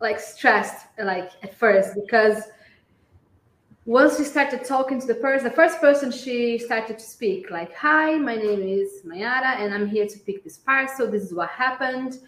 like 0.00 0.20
stressed, 0.20 0.86
like 1.02 1.32
at 1.42 1.54
first 1.54 1.94
because 1.94 2.42
once 3.86 4.18
she 4.18 4.24
started 4.24 4.64
talking 4.64 5.00
to 5.00 5.06
the 5.06 5.14
person, 5.14 5.48
the 5.48 5.54
first 5.54 5.80
person 5.80 6.10
she 6.10 6.58
started 6.58 6.98
to 6.98 7.04
speak, 7.04 7.50
like, 7.50 7.72
Hi, 7.76 8.16
my 8.16 8.34
name 8.34 8.60
is 8.60 9.02
Mayara, 9.06 9.60
and 9.60 9.72
I'm 9.72 9.88
here 9.88 10.06
to 10.06 10.18
pick 10.18 10.42
this 10.42 10.58
parcel. 10.58 11.08
This 11.08 11.22
is 11.22 11.32
what 11.32 11.48
happened. 11.50 12.18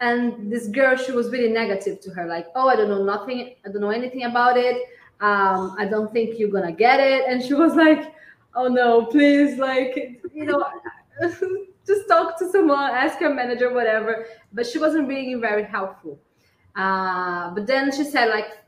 And 0.00 0.50
this 0.50 0.68
girl, 0.68 0.96
she 0.96 1.10
was 1.10 1.30
really 1.30 1.48
negative 1.48 2.00
to 2.02 2.10
her, 2.10 2.24
like, 2.26 2.46
Oh, 2.54 2.68
I 2.68 2.76
don't 2.76 2.88
know 2.88 3.04
nothing, 3.04 3.56
I 3.66 3.70
don't 3.70 3.80
know 3.80 3.90
anything 3.90 4.22
about 4.24 4.56
it. 4.56 4.76
Um, 5.20 5.74
I 5.76 5.86
don't 5.86 6.12
think 6.12 6.38
you're 6.38 6.50
gonna 6.50 6.72
get 6.72 7.00
it. 7.00 7.24
And 7.28 7.42
she 7.42 7.54
was 7.54 7.74
like, 7.74 8.14
oh 8.54 8.68
no, 8.68 9.06
please, 9.06 9.58
like, 9.58 10.22
you 10.32 10.44
know, 10.44 10.64
just 11.86 12.08
talk 12.08 12.38
to 12.38 12.50
someone, 12.50 12.90
ask 12.92 13.20
your 13.20 13.34
manager, 13.34 13.72
whatever. 13.72 14.26
But 14.52 14.66
she 14.66 14.78
wasn't 14.78 15.08
being 15.08 15.40
very 15.40 15.64
helpful. 15.64 16.20
Uh, 16.76 17.50
but 17.50 17.66
then 17.66 17.90
she 17.90 18.04
said, 18.04 18.28
like, 18.28 18.58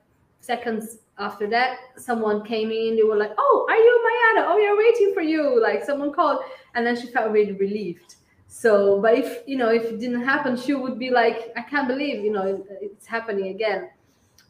seconds 0.41 0.99
after 1.21 1.47
that, 1.49 1.79
someone 1.97 2.45
came 2.45 2.71
in. 2.71 2.97
They 2.97 3.03
were 3.03 3.17
like, 3.17 3.33
"Oh, 3.39 3.67
are 3.69 3.77
you 3.77 3.95
Mayara? 4.07 4.47
Oh, 4.49 4.57
we 4.57 4.67
are 4.67 4.77
waiting 4.77 5.13
for 5.15 5.21
you." 5.21 5.61
Like 5.61 5.85
someone 5.85 6.13
called, 6.13 6.41
and 6.75 6.85
then 6.87 6.97
she 7.01 7.09
felt 7.09 7.31
really 7.31 7.53
relieved. 7.53 8.17
So, 8.49 9.01
but 9.01 9.15
if 9.15 9.47
you 9.47 9.57
know, 9.57 9.69
if 9.69 9.85
it 9.85 10.01
didn't 10.01 10.23
happen, 10.23 10.57
she 10.57 10.75
would 10.75 10.99
be 10.99 11.11
like, 11.11 11.53
"I 11.57 11.63
can't 11.63 11.87
believe 11.87 12.25
you 12.25 12.33
know 12.33 12.65
it's 12.81 13.07
happening 13.07 13.49
again." 13.49 13.91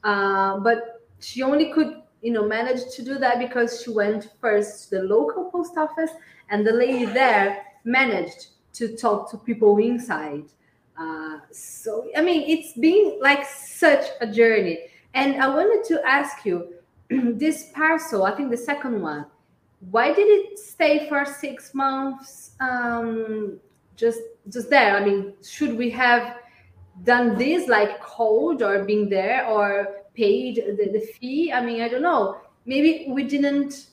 Uh, 0.03 0.59
but 0.61 1.03
she 1.19 1.43
only 1.43 1.73
could 1.73 2.03
you 2.23 2.33
know 2.33 2.47
manage 2.47 2.83
to 2.95 3.03
do 3.03 3.19
that 3.19 3.39
because 3.39 3.83
she 3.83 3.91
went 3.91 4.31
first 4.41 4.89
to 4.89 4.97
the 4.97 5.03
local 5.03 5.51
post 5.51 5.77
office, 5.77 6.13
and 6.51 6.67
the 6.67 6.73
lady 6.73 7.05
there 7.05 7.65
managed 7.85 8.49
to 8.75 8.97
talk 8.97 9.31
to 9.31 9.37
people 9.37 9.77
inside. 9.79 10.45
Uh, 10.99 11.39
so, 11.51 12.11
I 12.15 12.21
mean, 12.21 12.43
it's 12.47 12.75
been 12.75 13.19
like 13.21 13.47
such 13.47 14.05
a 14.21 14.27
journey 14.27 14.91
and 15.15 15.43
I 15.43 15.49
wanted 15.49 15.85
to 15.89 16.07
ask 16.07 16.45
you 16.45 16.75
this 17.11 17.71
parcel, 17.75 18.25
I 18.25 18.37
think 18.37 18.51
the 18.51 18.57
second 18.57 19.01
one, 19.01 19.27
why 19.91 20.13
did 20.13 20.29
it 20.29 20.59
stay 20.59 21.09
for 21.09 21.25
six 21.25 21.75
months 21.75 22.53
um, 22.61 23.59
just 23.97 24.21
just 24.49 24.71
there? 24.71 24.97
I 24.97 25.05
mean, 25.05 25.35
should 25.43 25.77
we 25.77 25.91
have 25.91 26.37
done 27.05 27.37
this 27.39 27.69
like 27.69 28.01
code 28.01 28.63
or 28.63 28.85
being 28.85 29.09
there 29.09 29.47
or 29.47 30.03
paid 30.15 30.57
the, 30.57 30.91
the 30.93 31.01
fee? 31.01 31.53
I 31.53 31.65
mean, 31.65 31.81
I 31.81 31.89
don't 31.89 32.03
know. 32.03 32.41
Maybe 32.67 33.07
we 33.09 33.25
didn't 33.25 33.87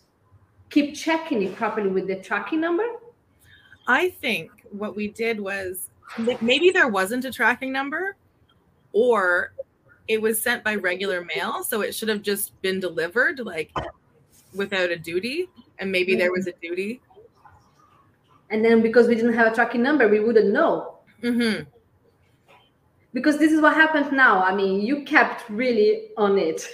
keep 0.70 0.94
checking 0.94 1.42
it 1.42 1.56
properly 1.56 1.90
with 1.90 2.08
the 2.08 2.18
tracking 2.18 2.60
number. 2.60 2.86
I 3.88 4.10
think 4.10 4.52
what 4.72 4.96
we 4.96 5.08
did 5.08 5.40
was 5.40 5.90
maybe 6.42 6.72
there 6.72 6.90
wasn't 6.90 7.24
a 7.24 7.32
tracking 7.32 7.72
number 7.72 8.18
or 8.92 9.54
it 10.08 10.22
was 10.22 10.42
sent 10.42 10.64
by 10.64 10.76
regular 10.76 11.24
mail, 11.24 11.64
so 11.64 11.82
it 11.82 11.94
should 11.94 12.10
have 12.10 12.22
just 12.22 12.60
been 12.62 12.80
delivered 12.80 13.40
like 13.40 13.72
without 14.54 14.90
a 14.90 14.98
duty, 14.98 15.50
and 15.80 15.92
maybe 15.92 16.16
there 16.16 16.32
was 16.32 16.48
a 16.48 16.54
duty. 16.62 17.02
And 18.50 18.64
then 18.64 18.82
because 18.82 19.08
we 19.08 19.16
didn't 19.16 19.34
have 19.34 19.52
a 19.52 19.56
tracking 19.56 19.84
number, 19.84 20.08
we 20.08 20.20
wouldn't 20.20 20.52
know. 20.54 21.00
Mm-hmm. 21.22 21.64
Because 23.14 23.38
this 23.40 23.52
is 23.52 23.62
what 23.62 23.74
happened 23.74 24.12
now. 24.12 24.44
I 24.44 24.54
mean, 24.54 24.82
you 24.82 25.04
kept 25.04 25.50
really 25.50 26.10
on 26.18 26.38
it, 26.38 26.68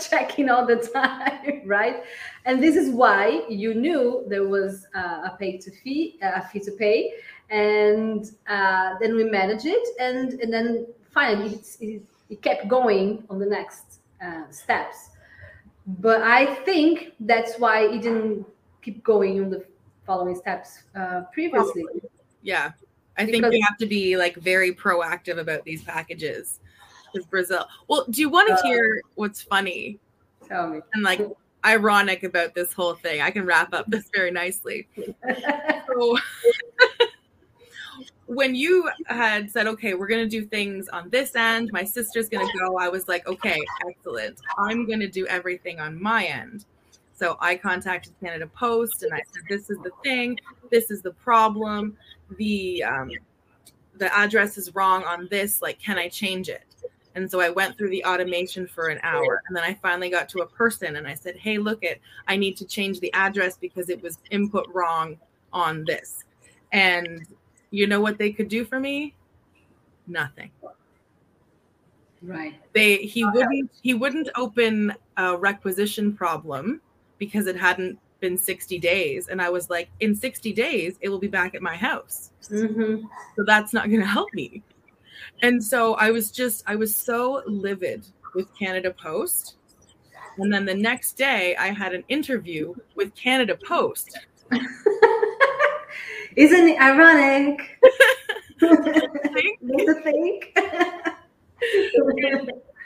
checking 0.10 0.48
all 0.48 0.64
the 0.66 0.76
time, 0.76 1.62
right? 1.66 2.02
And 2.46 2.62
this 2.62 2.74
is 2.74 2.90
why 2.90 3.44
you 3.48 3.74
knew 3.74 4.24
there 4.28 4.48
was 4.48 4.86
uh, 4.94 5.28
a 5.30 5.36
pay 5.38 5.58
to 5.58 5.70
fee, 5.70 6.18
a 6.22 6.46
fee 6.48 6.60
to 6.60 6.72
pay, 6.72 7.12
and 7.50 8.30
uh, 8.48 8.94
then 8.98 9.14
we 9.14 9.24
manage 9.24 9.66
it, 9.66 9.86
and 10.00 10.34
and 10.40 10.52
then 10.52 10.86
finally 11.12 11.54
it's, 11.54 11.76
it's 11.80 12.19
he 12.30 12.36
kept 12.36 12.68
going 12.68 13.24
on 13.28 13.38
the 13.38 13.44
next 13.44 14.00
uh, 14.24 14.48
steps. 14.50 15.10
But 15.86 16.22
I 16.22 16.54
think 16.64 17.12
that's 17.20 17.58
why 17.58 17.90
he 17.90 17.98
didn't 17.98 18.46
keep 18.80 19.04
going 19.04 19.44
on 19.44 19.50
the 19.50 19.64
following 20.06 20.36
steps 20.36 20.84
uh, 20.96 21.22
previously. 21.32 21.84
Yeah, 22.42 22.72
I 23.18 23.26
because 23.26 23.40
think 23.40 23.54
you 23.54 23.66
have 23.68 23.76
to 23.78 23.86
be 23.86 24.16
like 24.16 24.36
very 24.36 24.72
proactive 24.72 25.38
about 25.38 25.64
these 25.64 25.82
packages. 25.82 26.60
Because 27.12 27.26
Brazil. 27.26 27.66
Well, 27.88 28.06
do 28.08 28.20
you 28.20 28.28
want 28.28 28.48
to 28.48 28.54
uh, 28.54 28.62
hear 28.62 29.02
what's 29.16 29.42
funny? 29.42 29.98
Tell 30.46 30.68
me. 30.68 30.80
And 30.94 31.02
like 31.02 31.20
ironic 31.64 32.22
about 32.22 32.54
this 32.54 32.72
whole 32.72 32.94
thing. 32.94 33.20
I 33.20 33.32
can 33.32 33.44
wrap 33.44 33.74
up 33.74 33.86
this 33.88 34.08
very 34.14 34.30
nicely. 34.30 34.86
so 34.96 36.18
when 38.30 38.54
you 38.54 38.88
had 39.06 39.50
said, 39.50 39.66
okay, 39.66 39.94
we're 39.94 40.06
going 40.06 40.22
to 40.22 40.28
do 40.28 40.44
things 40.44 40.88
on 40.88 41.10
this 41.10 41.34
end, 41.34 41.68
my 41.72 41.82
sister's 41.82 42.28
going 42.28 42.46
to 42.46 42.58
go, 42.58 42.78
I 42.78 42.88
was 42.88 43.08
like, 43.08 43.26
okay, 43.26 43.60
excellent. 43.88 44.38
I'm 44.56 44.86
going 44.86 45.00
to 45.00 45.08
do 45.08 45.26
everything 45.26 45.80
on 45.80 46.00
my 46.00 46.26
end. 46.26 46.64
So 47.16 47.36
I 47.40 47.56
contacted 47.56 48.12
Canada 48.20 48.46
Post 48.46 49.02
and 49.02 49.12
I 49.12 49.20
said, 49.32 49.42
this 49.48 49.68
is 49.68 49.78
the 49.78 49.90
thing, 50.04 50.38
this 50.70 50.92
is 50.92 51.02
the 51.02 51.10
problem. 51.10 51.96
The 52.38 52.84
um, 52.84 53.10
the 53.96 54.16
address 54.16 54.56
is 54.56 54.76
wrong 54.76 55.02
on 55.02 55.26
this. 55.28 55.60
Like, 55.60 55.82
can 55.82 55.98
I 55.98 56.08
change 56.08 56.48
it? 56.48 56.62
And 57.16 57.28
so 57.28 57.40
I 57.40 57.50
went 57.50 57.76
through 57.76 57.90
the 57.90 58.04
automation 58.04 58.68
for 58.68 58.88
an 58.88 59.00
hour. 59.02 59.42
And 59.48 59.56
then 59.56 59.64
I 59.64 59.74
finally 59.74 60.08
got 60.08 60.28
to 60.30 60.42
a 60.42 60.46
person 60.46 60.94
and 60.94 61.08
I 61.08 61.14
said, 61.14 61.36
Hey, 61.36 61.58
look 61.58 61.82
it, 61.82 62.00
I 62.28 62.36
need 62.36 62.56
to 62.58 62.64
change 62.64 63.00
the 63.00 63.12
address 63.12 63.56
because 63.56 63.88
it 63.90 64.00
was 64.00 64.18
input 64.30 64.68
wrong 64.72 65.18
on 65.52 65.84
this. 65.84 66.24
And 66.72 67.26
you 67.70 67.86
know 67.86 68.00
what 68.00 68.18
they 68.18 68.32
could 68.32 68.48
do 68.48 68.64
for 68.64 68.80
me? 68.80 69.14
Nothing. 70.06 70.50
Right. 72.22 72.54
They 72.74 72.98
he 72.98 73.24
wouldn't 73.24 73.70
he 73.82 73.94
wouldn't 73.94 74.28
open 74.36 74.94
a 75.16 75.36
requisition 75.36 76.12
problem 76.12 76.80
because 77.18 77.46
it 77.46 77.56
hadn't 77.56 77.98
been 78.20 78.36
60 78.36 78.78
days. 78.78 79.28
And 79.28 79.40
I 79.40 79.50
was 79.50 79.70
like, 79.70 79.90
in 80.00 80.14
60 80.14 80.52
days, 80.52 80.96
it 81.00 81.08
will 81.08 81.18
be 81.18 81.28
back 81.28 81.54
at 81.54 81.62
my 81.62 81.76
house. 81.76 82.30
Mm-hmm. 82.42 83.06
So 83.36 83.44
that's 83.46 83.72
not 83.72 83.88
going 83.88 84.00
to 84.00 84.06
help 84.06 84.32
me. 84.34 84.62
And 85.42 85.62
so 85.62 85.94
I 85.94 86.10
was 86.10 86.30
just, 86.30 86.62
I 86.66 86.76
was 86.76 86.94
so 86.94 87.42
livid 87.46 88.06
with 88.34 88.46
Canada 88.58 88.92
Post. 88.92 89.56
And 90.38 90.52
then 90.52 90.64
the 90.64 90.74
next 90.74 91.14
day, 91.14 91.56
I 91.56 91.68
had 91.68 91.94
an 91.94 92.04
interview 92.08 92.74
with 92.94 93.14
Canada 93.14 93.56
Post. 93.66 94.18
Isn't 96.36 96.68
it 96.68 96.80
ironic? 96.80 97.78
the 98.60 100.00
think? 100.04 100.54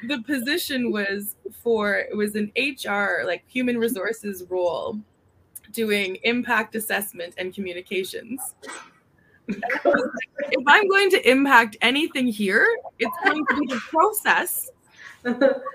the 0.08 0.22
position 0.22 0.92
was 0.92 1.36
for 1.62 1.96
it 1.96 2.16
was 2.16 2.34
an 2.34 2.52
HR 2.56 3.24
like 3.24 3.44
human 3.46 3.78
resources 3.78 4.44
role 4.48 4.98
doing 5.72 6.16
impact 6.22 6.74
assessment 6.74 7.34
and 7.38 7.54
communications. 7.54 8.54
if 9.48 10.64
I'm 10.66 10.88
going 10.88 11.10
to 11.10 11.30
impact 11.30 11.76
anything 11.82 12.26
here, 12.28 12.66
it's 12.98 13.16
going 13.24 13.44
to 13.46 13.60
be 13.60 13.66
the 13.66 13.80
process 13.88 14.70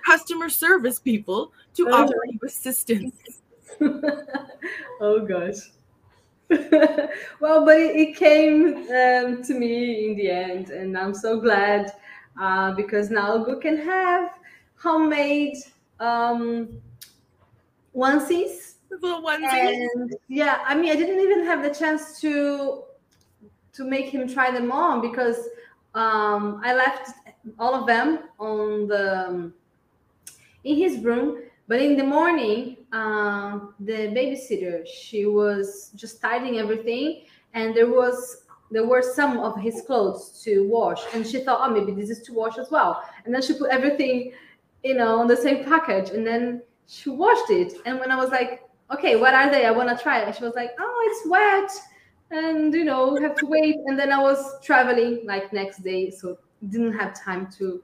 customer 0.06 0.50
service 0.50 1.00
people 1.00 1.52
to 1.76 1.88
oh. 1.90 1.94
offer 1.94 2.16
you 2.30 2.40
assistance. 2.46 3.42
oh 5.02 5.26
gosh. 5.28 5.72
well, 7.40 7.64
but 7.64 7.80
it, 7.80 7.96
it 7.96 8.16
came 8.16 8.78
um, 8.90 9.44
to 9.44 9.54
me 9.54 10.10
in 10.10 10.16
the 10.16 10.30
end, 10.30 10.70
and 10.70 10.98
I'm 10.98 11.14
so 11.14 11.40
glad 11.40 11.94
uh, 12.42 12.74
because 12.74 13.12
now 13.12 13.46
we 13.46 13.60
can 13.60 13.78
have 13.78 14.32
homemade 14.76 15.58
um, 16.00 16.70
onesies. 17.96 18.76
Little 18.90 19.22
onesies. 19.22 19.88
And 19.94 20.16
yeah, 20.28 20.64
I 20.66 20.76
mean, 20.76 20.92
I 20.92 20.96
didn't 20.96 21.20
even 21.20 21.46
have 21.46 21.62
the 21.62 21.74
chance 21.74 22.20
to 22.22 22.84
to 23.74 23.84
make 23.84 24.08
him 24.08 24.28
try 24.28 24.52
them 24.52 24.72
on 24.72 25.02
because 25.02 25.38
um, 25.94 26.62
I 26.64 26.74
left 26.74 27.12
all 27.60 27.76
of 27.76 27.86
them 27.86 28.20
on 28.40 28.88
the 28.88 29.28
um, 29.28 29.54
in 30.64 30.76
his 30.76 31.00
room 31.00 31.44
but 31.70 31.80
in 31.80 31.96
the 31.96 32.04
morning, 32.04 32.78
uh, 32.92 33.60
the 33.80 34.10
babysitter 34.18 34.86
she 34.88 35.28
was 35.28 35.92
just 35.96 36.20
tidying 36.20 36.58
everything, 36.58 37.26
and 37.54 37.76
there 37.76 37.88
was 37.88 38.44
there 38.72 38.88
were 38.88 39.04
some 39.04 39.38
of 39.38 39.56
his 39.60 39.84
clothes 39.86 40.42
to 40.44 40.68
wash, 40.68 41.02
and 41.14 41.26
she 41.26 41.44
thought, 41.44 41.60
oh, 41.62 41.72
maybe 41.72 41.92
this 41.92 42.10
is 42.10 42.24
to 42.24 42.34
wash 42.34 42.58
as 42.58 42.72
well. 42.72 43.04
And 43.24 43.34
then 43.34 43.44
she 43.44 43.54
put 43.54 43.70
everything, 43.70 44.34
you 44.84 44.96
know, 44.96 45.20
on 45.20 45.28
the 45.28 45.38
same 45.38 45.64
package, 45.64 46.10
and 46.10 46.26
then 46.26 46.64
she 46.88 47.12
washed 47.12 47.52
it. 47.52 47.74
And 47.86 48.00
when 48.00 48.10
I 48.10 48.16
was 48.16 48.32
like, 48.32 48.64
okay, 48.92 49.16
what 49.16 49.36
are 49.36 49.52
they? 49.52 49.66
I 49.66 49.72
want 49.72 49.96
to 49.96 50.04
try. 50.04 50.22
And 50.22 50.36
she 50.36 50.44
was 50.44 50.56
like, 50.56 50.72
oh, 50.80 50.98
it's 51.08 51.30
wet, 51.30 51.72
and 52.32 52.74
you 52.74 52.84
know, 52.84 53.16
have 53.22 53.36
to 53.36 53.46
wait. 53.46 53.76
And 53.86 53.98
then 53.98 54.12
I 54.12 54.20
was 54.20 54.60
traveling 54.64 55.22
like 55.24 55.54
next 55.54 55.84
day, 55.84 56.10
so 56.10 56.40
didn't 56.68 56.94
have 56.94 57.14
time 57.14 57.48
to 57.60 57.84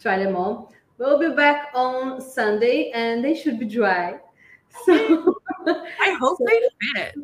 try 0.00 0.18
them 0.18 0.34
all. 0.34 0.72
We'll 1.00 1.18
be 1.18 1.34
back 1.34 1.70
on 1.74 2.20
Sunday 2.20 2.90
and 2.90 3.24
they 3.24 3.34
should 3.34 3.58
be 3.58 3.64
dry. 3.64 4.20
So 4.84 5.34
I 5.66 6.16
hope 6.20 6.36
so, 6.36 6.44
they 6.46 6.60
fit. 6.94 7.14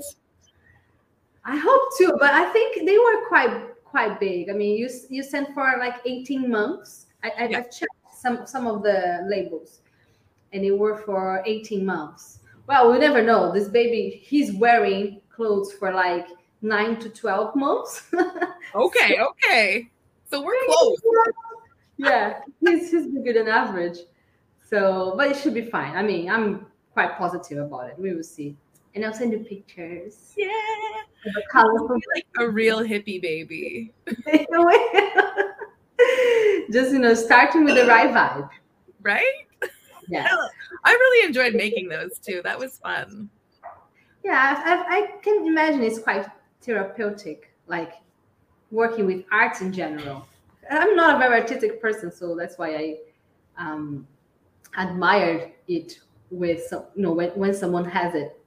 I 1.44 1.56
hope 1.58 1.82
too, 1.98 2.16
but 2.18 2.32
I 2.32 2.50
think 2.54 2.86
they 2.86 2.96
were 2.96 3.28
quite 3.28 3.84
quite 3.84 4.18
big. 4.18 4.48
I 4.48 4.54
mean, 4.54 4.78
you 4.78 4.88
you 5.10 5.22
sent 5.22 5.52
for 5.52 5.76
like 5.78 5.96
18 6.06 6.50
months. 6.50 7.06
I, 7.22 7.32
I 7.38 7.48
yeah. 7.48 7.60
checked 7.64 8.00
some 8.18 8.46
some 8.46 8.66
of 8.66 8.82
the 8.82 9.26
labels, 9.28 9.80
and 10.54 10.64
they 10.64 10.70
were 10.70 10.96
for 10.96 11.42
18 11.44 11.84
months. 11.84 12.38
Well, 12.66 12.90
we 12.90 12.98
never 12.98 13.22
know. 13.22 13.52
This 13.52 13.68
baby, 13.68 14.22
he's 14.24 14.54
wearing 14.54 15.20
clothes 15.28 15.74
for 15.74 15.92
like 15.92 16.26
nine 16.62 16.98
to 17.00 17.10
12 17.10 17.54
months. 17.54 18.04
okay, 18.74 19.16
so, 19.18 19.28
okay. 19.28 19.90
So 20.30 20.42
we're 20.42 20.64
close 20.64 20.96
yeah, 21.98 22.40
he's 22.60 22.90
he's 22.90 23.06
bigger 23.06 23.32
than 23.32 23.48
average. 23.48 23.98
So, 24.68 25.14
but 25.16 25.30
it 25.30 25.36
should 25.36 25.54
be 25.54 25.62
fine. 25.62 25.96
I 25.96 26.02
mean, 26.02 26.28
I'm 26.28 26.66
quite 26.92 27.16
positive 27.16 27.58
about 27.58 27.88
it. 27.90 27.98
We 27.98 28.14
will 28.14 28.24
see. 28.24 28.56
and 28.94 29.04
I'll 29.04 29.12
send 29.12 29.32
you 29.32 29.40
pictures. 29.40 30.32
Yeah. 30.36 30.48
of 31.26 31.36
a 31.36 31.42
colorful 31.52 31.98
Like 32.14 32.26
a 32.38 32.48
real 32.48 32.80
hippie 32.80 33.20
baby. 33.20 33.92
Just 36.72 36.92
you 36.92 36.98
know, 36.98 37.14
starting 37.14 37.64
with 37.64 37.74
the 37.76 37.86
right 37.86 38.10
vibe. 38.12 38.48
Right? 39.02 39.46
Yeah, 40.08 40.26
I 40.84 40.92
really 40.92 41.26
enjoyed 41.26 41.54
making 41.54 41.88
those 41.88 42.18
too. 42.18 42.40
That 42.44 42.58
was 42.58 42.78
fun. 42.78 43.28
yeah. 44.24 44.62
I, 44.64 44.74
I, 44.74 44.96
I 44.98 45.06
can 45.22 45.46
imagine 45.46 45.82
it's 45.82 45.98
quite 45.98 46.26
therapeutic, 46.60 47.52
like 47.66 47.94
working 48.70 49.06
with 49.06 49.24
arts 49.32 49.60
in 49.62 49.72
general. 49.72 50.26
I'm 50.70 50.96
not 50.96 51.16
a 51.16 51.18
very 51.18 51.40
artistic 51.40 51.80
person, 51.80 52.10
so 52.10 52.34
that's 52.36 52.58
why 52.58 52.74
I 52.76 52.98
um, 53.58 54.06
admired 54.76 55.52
it 55.68 55.98
with 56.30 56.64
some, 56.64 56.84
you 56.94 57.02
know, 57.02 57.12
when, 57.12 57.30
when 57.30 57.54
someone 57.54 57.84
has 57.84 58.14
it, 58.14 58.38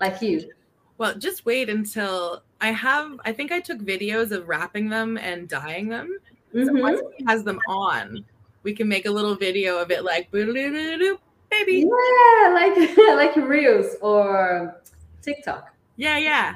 like 0.00 0.20
you. 0.22 0.50
Well, 0.98 1.14
just 1.14 1.46
wait 1.46 1.68
until 1.70 2.42
I 2.60 2.72
have 2.72 3.20
I 3.24 3.32
think 3.32 3.52
I 3.52 3.60
took 3.60 3.78
videos 3.78 4.32
of 4.32 4.48
wrapping 4.48 4.88
them 4.88 5.16
and 5.16 5.48
dyeing 5.48 5.88
them. 5.88 6.18
So 6.52 6.72
Mhm. 6.72 6.80
once 6.80 7.00
he 7.16 7.24
has 7.26 7.44
them 7.44 7.60
on, 7.68 8.24
we 8.64 8.74
can 8.74 8.88
make 8.88 9.06
a 9.06 9.10
little 9.10 9.36
video 9.36 9.78
of 9.78 9.90
it 9.90 10.02
like 10.04 10.30
"Boo-doo-doo-doo-doo, 10.32 11.18
baby. 11.50 11.86
Yeah, 11.86 12.48
like 12.52 12.96
like 13.16 13.36
reels 13.36 13.94
or 14.02 14.80
TikTok, 15.22 15.72
Yeah, 15.96 16.18
yeah. 16.18 16.52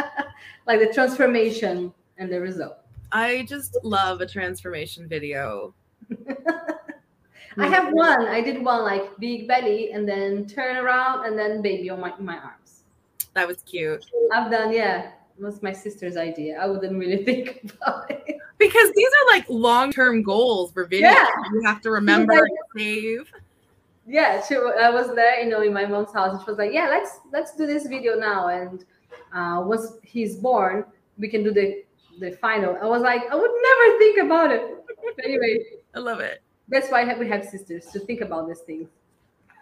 like 0.66 0.80
the 0.80 0.92
transformation 0.92 1.92
and 2.18 2.32
the 2.32 2.40
result. 2.40 2.78
I 3.14 3.44
just 3.48 3.78
love 3.84 4.20
a 4.20 4.26
transformation 4.26 5.06
video. 5.08 5.72
I 7.56 7.68
have 7.68 7.92
one. 7.92 8.26
I 8.26 8.40
did 8.40 8.62
one 8.62 8.82
like 8.82 9.16
big 9.20 9.46
belly 9.46 9.92
and 9.92 10.06
then 10.06 10.46
turn 10.48 10.76
around 10.76 11.24
and 11.24 11.38
then 11.38 11.62
baby 11.62 11.88
on 11.90 12.00
my 12.00 12.12
my 12.18 12.36
arms. 12.36 12.82
That 13.34 13.46
was 13.46 13.62
cute. 13.62 14.04
I've 14.32 14.50
done 14.50 14.72
yeah. 14.72 15.12
It 15.38 15.42
was 15.42 15.62
my 15.62 15.72
sister's 15.72 16.16
idea. 16.16 16.58
I 16.60 16.66
wouldn't 16.66 16.98
really 16.98 17.24
think 17.30 17.72
about 17.76 18.10
it. 18.10 18.36
Because 18.58 18.90
these 18.92 19.08
are 19.08 19.36
like 19.36 19.44
long-term 19.48 20.22
goals 20.24 20.72
for 20.72 20.84
videos. 20.86 21.00
Yeah. 21.00 21.26
You 21.52 21.62
have 21.64 21.80
to 21.82 21.92
remember 21.92 22.34
like- 22.34 22.50
save. 22.76 23.32
Yeah, 24.06 24.42
she, 24.44 24.54
I 24.56 24.90
was 24.90 25.14
there, 25.14 25.40
you 25.40 25.48
know, 25.48 25.62
in 25.62 25.72
my 25.72 25.86
mom's 25.86 26.12
house, 26.12 26.32
and 26.32 26.40
she 26.42 26.44
was 26.44 26.58
like, 26.58 26.74
"Yeah, 26.74 26.88
let's 26.90 27.20
let's 27.32 27.56
do 27.56 27.66
this 27.66 27.86
video 27.86 28.18
now." 28.18 28.48
And 28.48 28.84
uh, 29.32 29.62
once 29.64 29.92
he's 30.02 30.36
born, 30.36 30.84
we 31.16 31.26
can 31.28 31.42
do 31.42 31.52
the 31.52 31.84
the 32.18 32.32
final. 32.32 32.76
I 32.80 32.86
was 32.86 33.02
like, 33.02 33.22
I 33.30 33.34
would 33.34 33.50
never 33.50 33.98
think 33.98 34.22
about 34.22 34.50
it. 34.50 34.84
But 34.86 35.24
anyway, 35.24 35.58
I 35.94 35.98
love 35.98 36.20
it. 36.20 36.42
that's 36.68 36.90
why 36.90 37.12
we 37.14 37.28
have 37.28 37.44
sisters 37.44 37.86
to 37.92 38.00
think 38.00 38.20
about 38.20 38.48
these 38.48 38.60
things. 38.60 38.88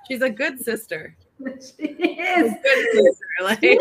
She's 0.08 0.22
a 0.22 0.30
good 0.30 0.60
sister. 0.60 1.16
she 1.44 1.84
is. 1.84 2.52
Good 2.62 2.86
sister. 2.92 3.26
Like 3.42 3.60
Yes. 3.62 3.78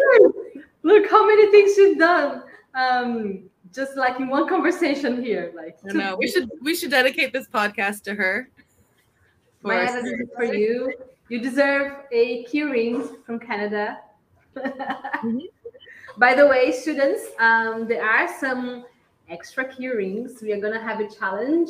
Look 0.83 1.09
how 1.09 1.25
many 1.27 1.51
things 1.51 1.75
she's 1.75 1.97
done. 1.97 2.43
Um, 2.73 3.43
just 3.73 3.95
like 3.95 4.19
in 4.19 4.27
one 4.27 4.47
conversation 4.49 5.23
here, 5.23 5.51
like 5.55 5.77
I 5.87 5.93
know. 5.93 6.15
We 6.17 6.27
should 6.27 6.49
we 6.61 6.75
should 6.75 6.91
dedicate 6.91 7.33
this 7.33 7.47
podcast 7.47 8.01
to 8.03 8.15
her. 8.15 8.49
My 9.61 9.83
attitude 9.83 10.03
sister. 10.03 10.23
is 10.23 10.29
for 10.35 10.53
you. 10.53 10.93
You 11.29 11.39
deserve 11.39 11.93
a 12.11 12.43
key 12.45 12.63
ring 12.63 13.07
from 13.25 13.39
Canada. 13.39 13.99
By 16.17 16.33
the 16.33 16.47
way, 16.47 16.71
students, 16.71 17.23
um, 17.39 17.87
there 17.87 18.03
are 18.05 18.27
some 18.39 18.85
extra 19.29 19.65
key 19.65 19.87
rings. 19.87 20.41
We 20.41 20.51
are 20.53 20.59
gonna 20.59 20.81
have 20.81 20.99
a 20.99 21.07
challenge 21.07 21.69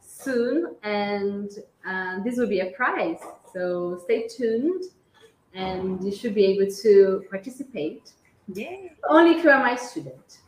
soon, 0.00 0.74
and 0.82 1.50
uh, 1.86 2.22
this 2.22 2.36
will 2.36 2.48
be 2.48 2.60
a 2.60 2.70
prize. 2.72 3.20
So 3.52 4.00
stay 4.04 4.28
tuned, 4.28 4.84
and 5.54 6.04
you 6.04 6.12
should 6.12 6.34
be 6.34 6.44
able 6.46 6.70
to 6.82 7.24
participate. 7.30 8.12
Yeah. 8.52 8.76
Only 9.08 9.38
if 9.38 9.44
you 9.44 9.50
are 9.50 9.62
my 9.62 9.76
student. 9.76 10.38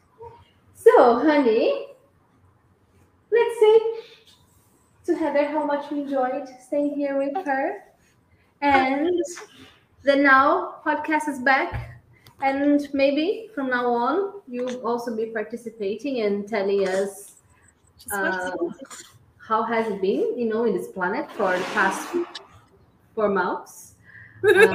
So, 0.74 1.18
honey, 1.18 1.86
let's 3.30 3.60
say 3.60 3.80
to 5.06 5.16
Heather 5.16 5.46
how 5.46 5.64
much 5.64 5.90
we 5.90 6.02
enjoyed 6.02 6.48
staying 6.66 6.94
here 6.94 7.18
with 7.18 7.34
her. 7.46 7.84
And 8.60 9.10
the 10.02 10.16
now 10.16 10.76
podcast 10.84 11.28
is 11.28 11.38
back. 11.38 11.97
And 12.40 12.88
maybe 12.92 13.50
from 13.54 13.70
now 13.70 13.92
on, 13.92 14.40
you'll 14.46 14.86
also 14.86 15.16
be 15.16 15.26
participating 15.26 16.20
and 16.22 16.48
telling 16.48 16.86
us 16.86 17.32
uh, 18.12 18.52
how 19.38 19.62
has 19.64 19.88
it 19.88 20.00
been, 20.00 20.38
you 20.38 20.48
know, 20.48 20.64
in 20.64 20.76
this 20.76 20.88
planet 20.88 21.30
for 21.32 21.56
the 21.56 21.64
past 21.74 22.08
four 23.14 23.28
months. 23.28 23.94
Um, 24.44 24.74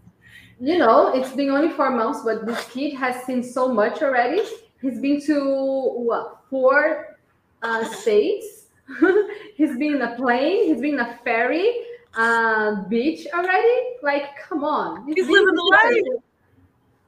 you 0.60 0.78
know, 0.78 1.14
it's 1.14 1.32
been 1.32 1.50
only 1.50 1.70
four 1.70 1.90
months, 1.90 2.20
but 2.24 2.46
this 2.46 2.66
kid 2.70 2.94
has 2.94 3.24
seen 3.24 3.42
so 3.42 3.68
much 3.68 4.02
already. 4.02 4.42
He's 4.82 4.98
been 4.98 5.20
to 5.26 5.92
what 5.94 6.40
four 6.50 7.16
uh, 7.62 7.84
states. 7.84 8.66
he's 9.56 9.76
been 9.78 9.96
in 9.96 10.02
a 10.02 10.16
plane. 10.16 10.66
He's 10.66 10.80
been 10.80 10.94
in 10.94 11.00
a 11.00 11.18
ferry, 11.24 11.70
uh, 12.16 12.82
beach 12.88 13.26
already. 13.32 13.78
Like, 14.02 14.36
come 14.48 14.64
on, 14.64 15.06
He's 15.06 15.14
been 15.14 15.32
living 15.32 15.54
the 15.54 15.78
life. 16.12 16.23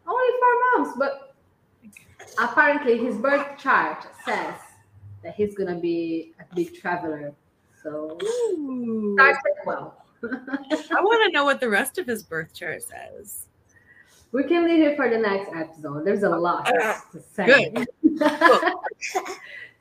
Only 0.07 0.33
four 0.41 0.85
months, 0.85 0.99
but 0.99 1.35
apparently 2.39 2.99
his 2.99 3.17
birth 3.17 3.59
chart 3.59 4.07
says 4.25 4.55
that 5.23 5.35
he's 5.35 5.55
gonna 5.55 5.79
be 5.79 6.33
a 6.41 6.55
big 6.55 6.75
traveler. 6.75 7.33
So 7.83 8.19
Ooh. 8.23 9.15
started 9.15 9.43
well. 9.65 10.05
I 10.23 11.01
want 11.01 11.25
to 11.27 11.31
know 11.33 11.45
what 11.45 11.61
the 11.61 11.69
rest 11.69 11.99
of 11.99 12.07
his 12.07 12.23
birth 12.23 12.53
chart 12.53 12.83
says. 12.83 13.47
We 14.33 14.45
can 14.45 14.65
leave 14.65 14.81
it 14.81 14.97
for 14.97 15.09
the 15.09 15.19
next 15.19 15.51
episode. 15.55 16.05
There's 16.05 16.23
a 16.23 16.29
lot 16.29 16.69
uh, 16.69 16.99
to 17.13 17.21
say. 17.21 17.71
Good. 17.71 17.89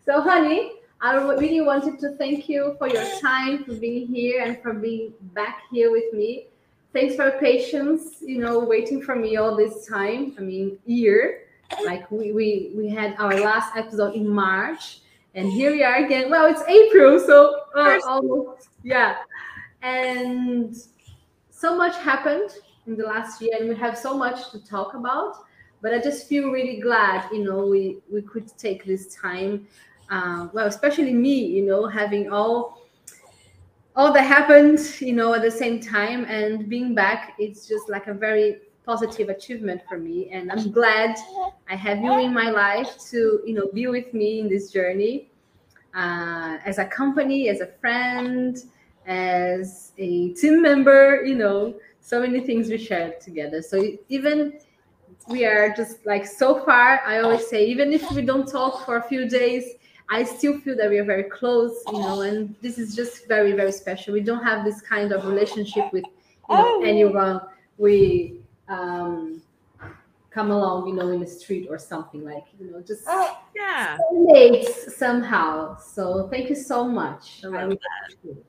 so, 0.06 0.22
honey, 0.22 0.74
I 1.02 1.16
really 1.16 1.62
wanted 1.62 2.00
to 2.00 2.16
thank 2.18 2.48
you 2.48 2.76
for 2.78 2.88
your 2.88 3.06
time, 3.20 3.64
for 3.66 3.74
being 3.74 4.08
here, 4.08 4.44
and 4.44 4.62
for 4.62 4.74
being 4.74 5.14
back 5.34 5.64
here 5.72 5.92
with 5.92 6.14
me. 6.14 6.48
Thanks 6.96 7.18
for 7.18 7.28
your 7.28 7.40
patience, 7.42 8.22
you 8.22 8.38
know, 8.38 8.58
waiting 8.60 9.02
for 9.02 9.18
me 9.18 9.36
all 9.36 9.54
this 9.54 9.86
time. 9.86 10.34
I 10.38 10.42
mean, 10.42 10.78
year. 10.86 11.42
Like 11.84 12.10
we 12.10 12.32
we 12.32 12.72
we 12.74 12.88
had 12.88 13.18
our 13.20 13.38
last 13.38 13.76
episode 13.76 14.16
in 14.16 14.26
March, 14.30 15.02
and 15.34 15.52
here 15.52 15.72
we 15.72 15.84
are 15.84 15.98
again. 16.06 16.32
Well, 16.32 16.46
it's 16.46 16.64
April, 16.70 17.20
so 17.20 17.64
uh, 17.76 18.00
almost 18.08 18.70
yeah. 18.82 19.18
And 19.82 20.74
so 21.50 21.76
much 21.76 21.98
happened 21.98 22.52
in 22.88 22.96
the 22.96 23.04
last 23.04 23.42
year, 23.42 23.58
and 23.60 23.68
we 23.68 23.76
have 23.76 23.98
so 23.98 24.18
much 24.18 24.52
to 24.52 24.66
talk 24.66 24.94
about. 24.94 25.44
But 25.82 25.94
I 25.94 26.00
just 26.00 26.30
feel 26.30 26.50
really 26.50 26.80
glad, 26.80 27.30
you 27.30 27.44
know, 27.44 27.68
we 27.68 27.98
we 28.10 28.22
could 28.22 28.48
take 28.58 28.86
this 28.86 29.14
time. 29.14 29.68
Uh, 30.10 30.48
well, 30.54 30.68
especially 30.68 31.14
me, 31.14 31.46
you 31.46 31.66
know, 31.66 31.88
having 31.88 32.32
all 32.32 32.85
all 33.96 34.12
that 34.12 34.24
happened, 34.24 34.80
you 35.00 35.14
know, 35.14 35.34
at 35.34 35.42
the 35.42 35.52
same 35.52 35.80
time, 35.80 36.26
and 36.26 36.68
being 36.68 36.94
back, 36.94 37.36
it's 37.40 37.68
just 37.68 37.90
like 37.90 38.08
a 38.08 38.14
very 38.14 38.58
positive 38.86 39.30
achievement 39.30 39.82
for 39.88 39.98
me. 39.98 40.30
And 40.32 40.52
I'm 40.52 40.72
glad 40.72 41.18
I 41.70 41.76
have 41.76 42.00
you 42.02 42.20
in 42.20 42.34
my 42.34 42.50
life 42.50 42.98
to, 43.12 43.42
you 43.46 43.54
know, 43.54 43.70
be 43.74 43.88
with 43.88 44.14
me 44.14 44.40
in 44.42 44.50
this 44.50 44.70
journey 44.70 45.30
uh, 45.96 46.58
as 46.66 46.78
a 46.78 46.86
company, 46.86 47.50
as 47.50 47.62
a 47.62 47.68
friend, 47.82 48.58
as 49.08 49.94
a 49.98 50.34
team 50.34 50.62
member, 50.62 51.24
you 51.24 51.36
know, 51.36 51.76
so 52.02 52.20
many 52.20 52.42
things 52.42 52.70
we 52.70 52.78
shared 52.78 53.22
together. 53.22 53.62
So 53.62 53.84
even 54.10 54.60
we 55.28 55.46
are 55.46 55.74
just 55.74 56.06
like 56.06 56.28
so 56.28 56.64
far, 56.64 57.02
I 57.06 57.20
always 57.20 57.48
say, 57.48 57.66
even 57.66 57.94
if 57.94 58.12
we 58.12 58.22
don't 58.22 58.48
talk 58.48 58.86
for 58.86 58.98
a 58.98 59.04
few 59.04 59.28
days, 59.28 59.76
I 60.10 60.24
still 60.24 60.60
feel 60.60 60.78
that 60.78 60.90
we 60.90 61.00
are 61.00 61.04
very 61.04 61.24
close, 61.24 61.82
you 61.92 62.00
know, 62.00 62.22
and 62.22 62.56
this 62.62 62.78
is 62.78 62.96
just 62.96 63.28
very, 63.28 63.54
very 63.54 63.72
special. 63.72 64.14
We 64.14 64.22
don't 64.22 64.44
have 64.44 64.64
this 64.64 64.82
kind 64.82 65.12
of 65.12 65.26
relationship 65.26 65.92
with 65.92 66.04
you 66.50 66.56
know, 66.56 66.84
anyone 66.84 67.42
we 67.78 68.40
um, 68.68 69.42
come 70.30 70.52
along, 70.52 70.88
you 70.88 70.94
know, 70.94 71.10
in 71.10 71.20
the 71.20 71.28
street 71.28 71.68
or 71.70 71.80
something 71.80 72.24
like, 72.24 72.44
you 72.60 72.72
know, 72.72 72.82
just 72.82 73.04
oh, 73.08 73.40
Yeah. 73.56 73.98
mates 74.12 74.96
somehow. 74.96 75.78
So 75.78 76.28
thank 76.30 76.50
you 76.50 76.56
so 76.56 76.88
much. 76.88 77.42
I 77.44 77.48
I 77.48 77.62
appreciate 77.64 78.46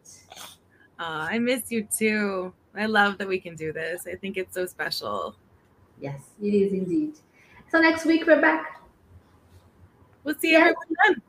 I 0.99 1.39
miss 1.39 1.71
you 1.71 1.87
too. 1.97 2.53
I 2.75 2.87
love 2.87 3.17
that 3.19 3.29
we 3.29 3.41
can 3.41 3.57
do 3.57 3.73
this. 3.73 4.07
I 4.07 4.15
think 4.17 4.37
it's 4.37 4.55
so 4.55 4.67
special. 4.67 5.37
Yes, 6.01 6.21
it 6.43 6.53
is 6.53 6.73
indeed. 6.73 7.15
So 7.71 7.81
next 7.81 8.05
week 8.05 8.27
we're 8.27 8.41
back. 8.41 8.83
We'll 10.25 10.39
see 10.39 10.53
Yeah. 10.53 10.59
everyone 10.59 10.87
then. 11.07 11.23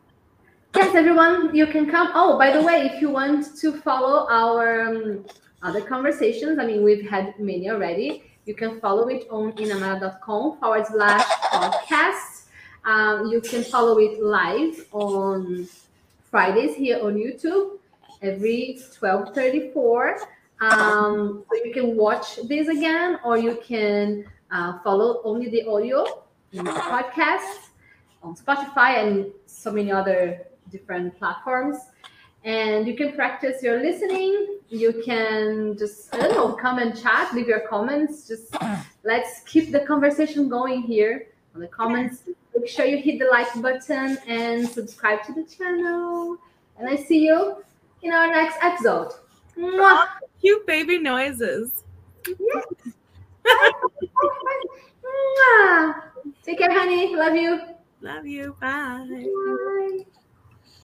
Yes, 0.77 0.93
everyone, 0.93 1.55
you 1.55 1.65
can 1.65 1.89
come. 1.89 2.11
Oh, 2.13 2.37
by 2.37 2.51
the 2.51 2.61
way, 2.61 2.85
if 2.85 3.01
you 3.01 3.09
want 3.09 3.57
to 3.61 3.81
follow 3.81 4.27
our 4.29 4.81
um, 4.89 5.25
other 5.63 5.81
conversations, 5.81 6.59
I 6.59 6.67
mean, 6.67 6.83
we've 6.83 7.09
had 7.09 7.33
many 7.39 7.67
already. 7.71 8.21
You 8.45 8.53
can 8.53 8.79
follow 8.79 9.07
it 9.07 9.25
on 9.31 9.53
inamara.com 9.53 10.59
forward 10.59 10.85
slash 10.85 11.25
podcast. 11.51 12.43
Um, 12.85 13.25
you 13.25 13.41
can 13.41 13.63
follow 13.63 13.97
it 13.97 14.21
live 14.21 14.85
on 14.91 15.67
Fridays 16.29 16.75
here 16.75 16.99
on 17.03 17.15
YouTube 17.15 17.79
every 18.21 18.79
12:34. 18.99 20.19
Um, 20.61 21.43
so 21.49 21.55
you 21.65 21.73
can 21.73 21.97
watch 21.97 22.35
this 22.47 22.67
again, 22.67 23.17
or 23.25 23.35
you 23.39 23.57
can 23.65 24.25
uh, 24.51 24.77
follow 24.83 25.21
only 25.23 25.49
the 25.49 25.65
audio 25.65 26.05
in 26.51 26.65
the 26.65 26.71
podcast 26.71 27.73
on 28.21 28.35
Spotify 28.35 29.01
and 29.01 29.31
so 29.47 29.71
many 29.71 29.91
other 29.91 30.45
different 30.71 31.17
platforms. 31.17 31.77
And 32.43 32.87
you 32.87 32.95
can 32.95 33.13
practice 33.13 33.61
your 33.61 33.81
listening. 33.81 34.59
You 34.69 35.01
can 35.05 35.77
just, 35.77 36.13
I 36.13 36.19
don't 36.19 36.33
know, 36.33 36.53
come 36.53 36.79
and 36.79 36.99
chat, 36.99 37.33
leave 37.33 37.47
your 37.47 37.61
comments. 37.67 38.27
Just 38.27 38.55
let's 39.03 39.41
keep 39.41 39.71
the 39.71 39.81
conversation 39.81 40.47
going 40.47 40.81
here 40.81 41.27
on 41.55 41.61
the 41.61 41.67
comments. 41.67 42.23
Make 42.55 42.69
sure 42.69 42.85
you 42.85 42.97
hit 42.97 43.19
the 43.19 43.25
like 43.25 43.53
button 43.61 44.17
and 44.27 44.67
subscribe 44.67 45.23
to 45.23 45.33
the 45.33 45.43
channel. 45.43 46.37
And 46.77 46.87
I 46.87 46.95
see 46.95 47.25
you 47.25 47.63
in 48.01 48.13
our 48.13 48.27
next 48.27 48.57
episode. 48.61 49.11
Mwah! 49.57 50.07
Cute 50.39 50.65
baby 50.67 50.99
noises. 50.99 51.83
Mwah! 55.43 56.01
Take 56.43 56.59
care, 56.59 56.71
honey. 56.71 57.15
Love 57.15 57.35
you. 57.35 57.59
Love 58.01 58.25
you. 58.25 58.55
Bye. 58.59 59.05
Bye. 59.09 60.05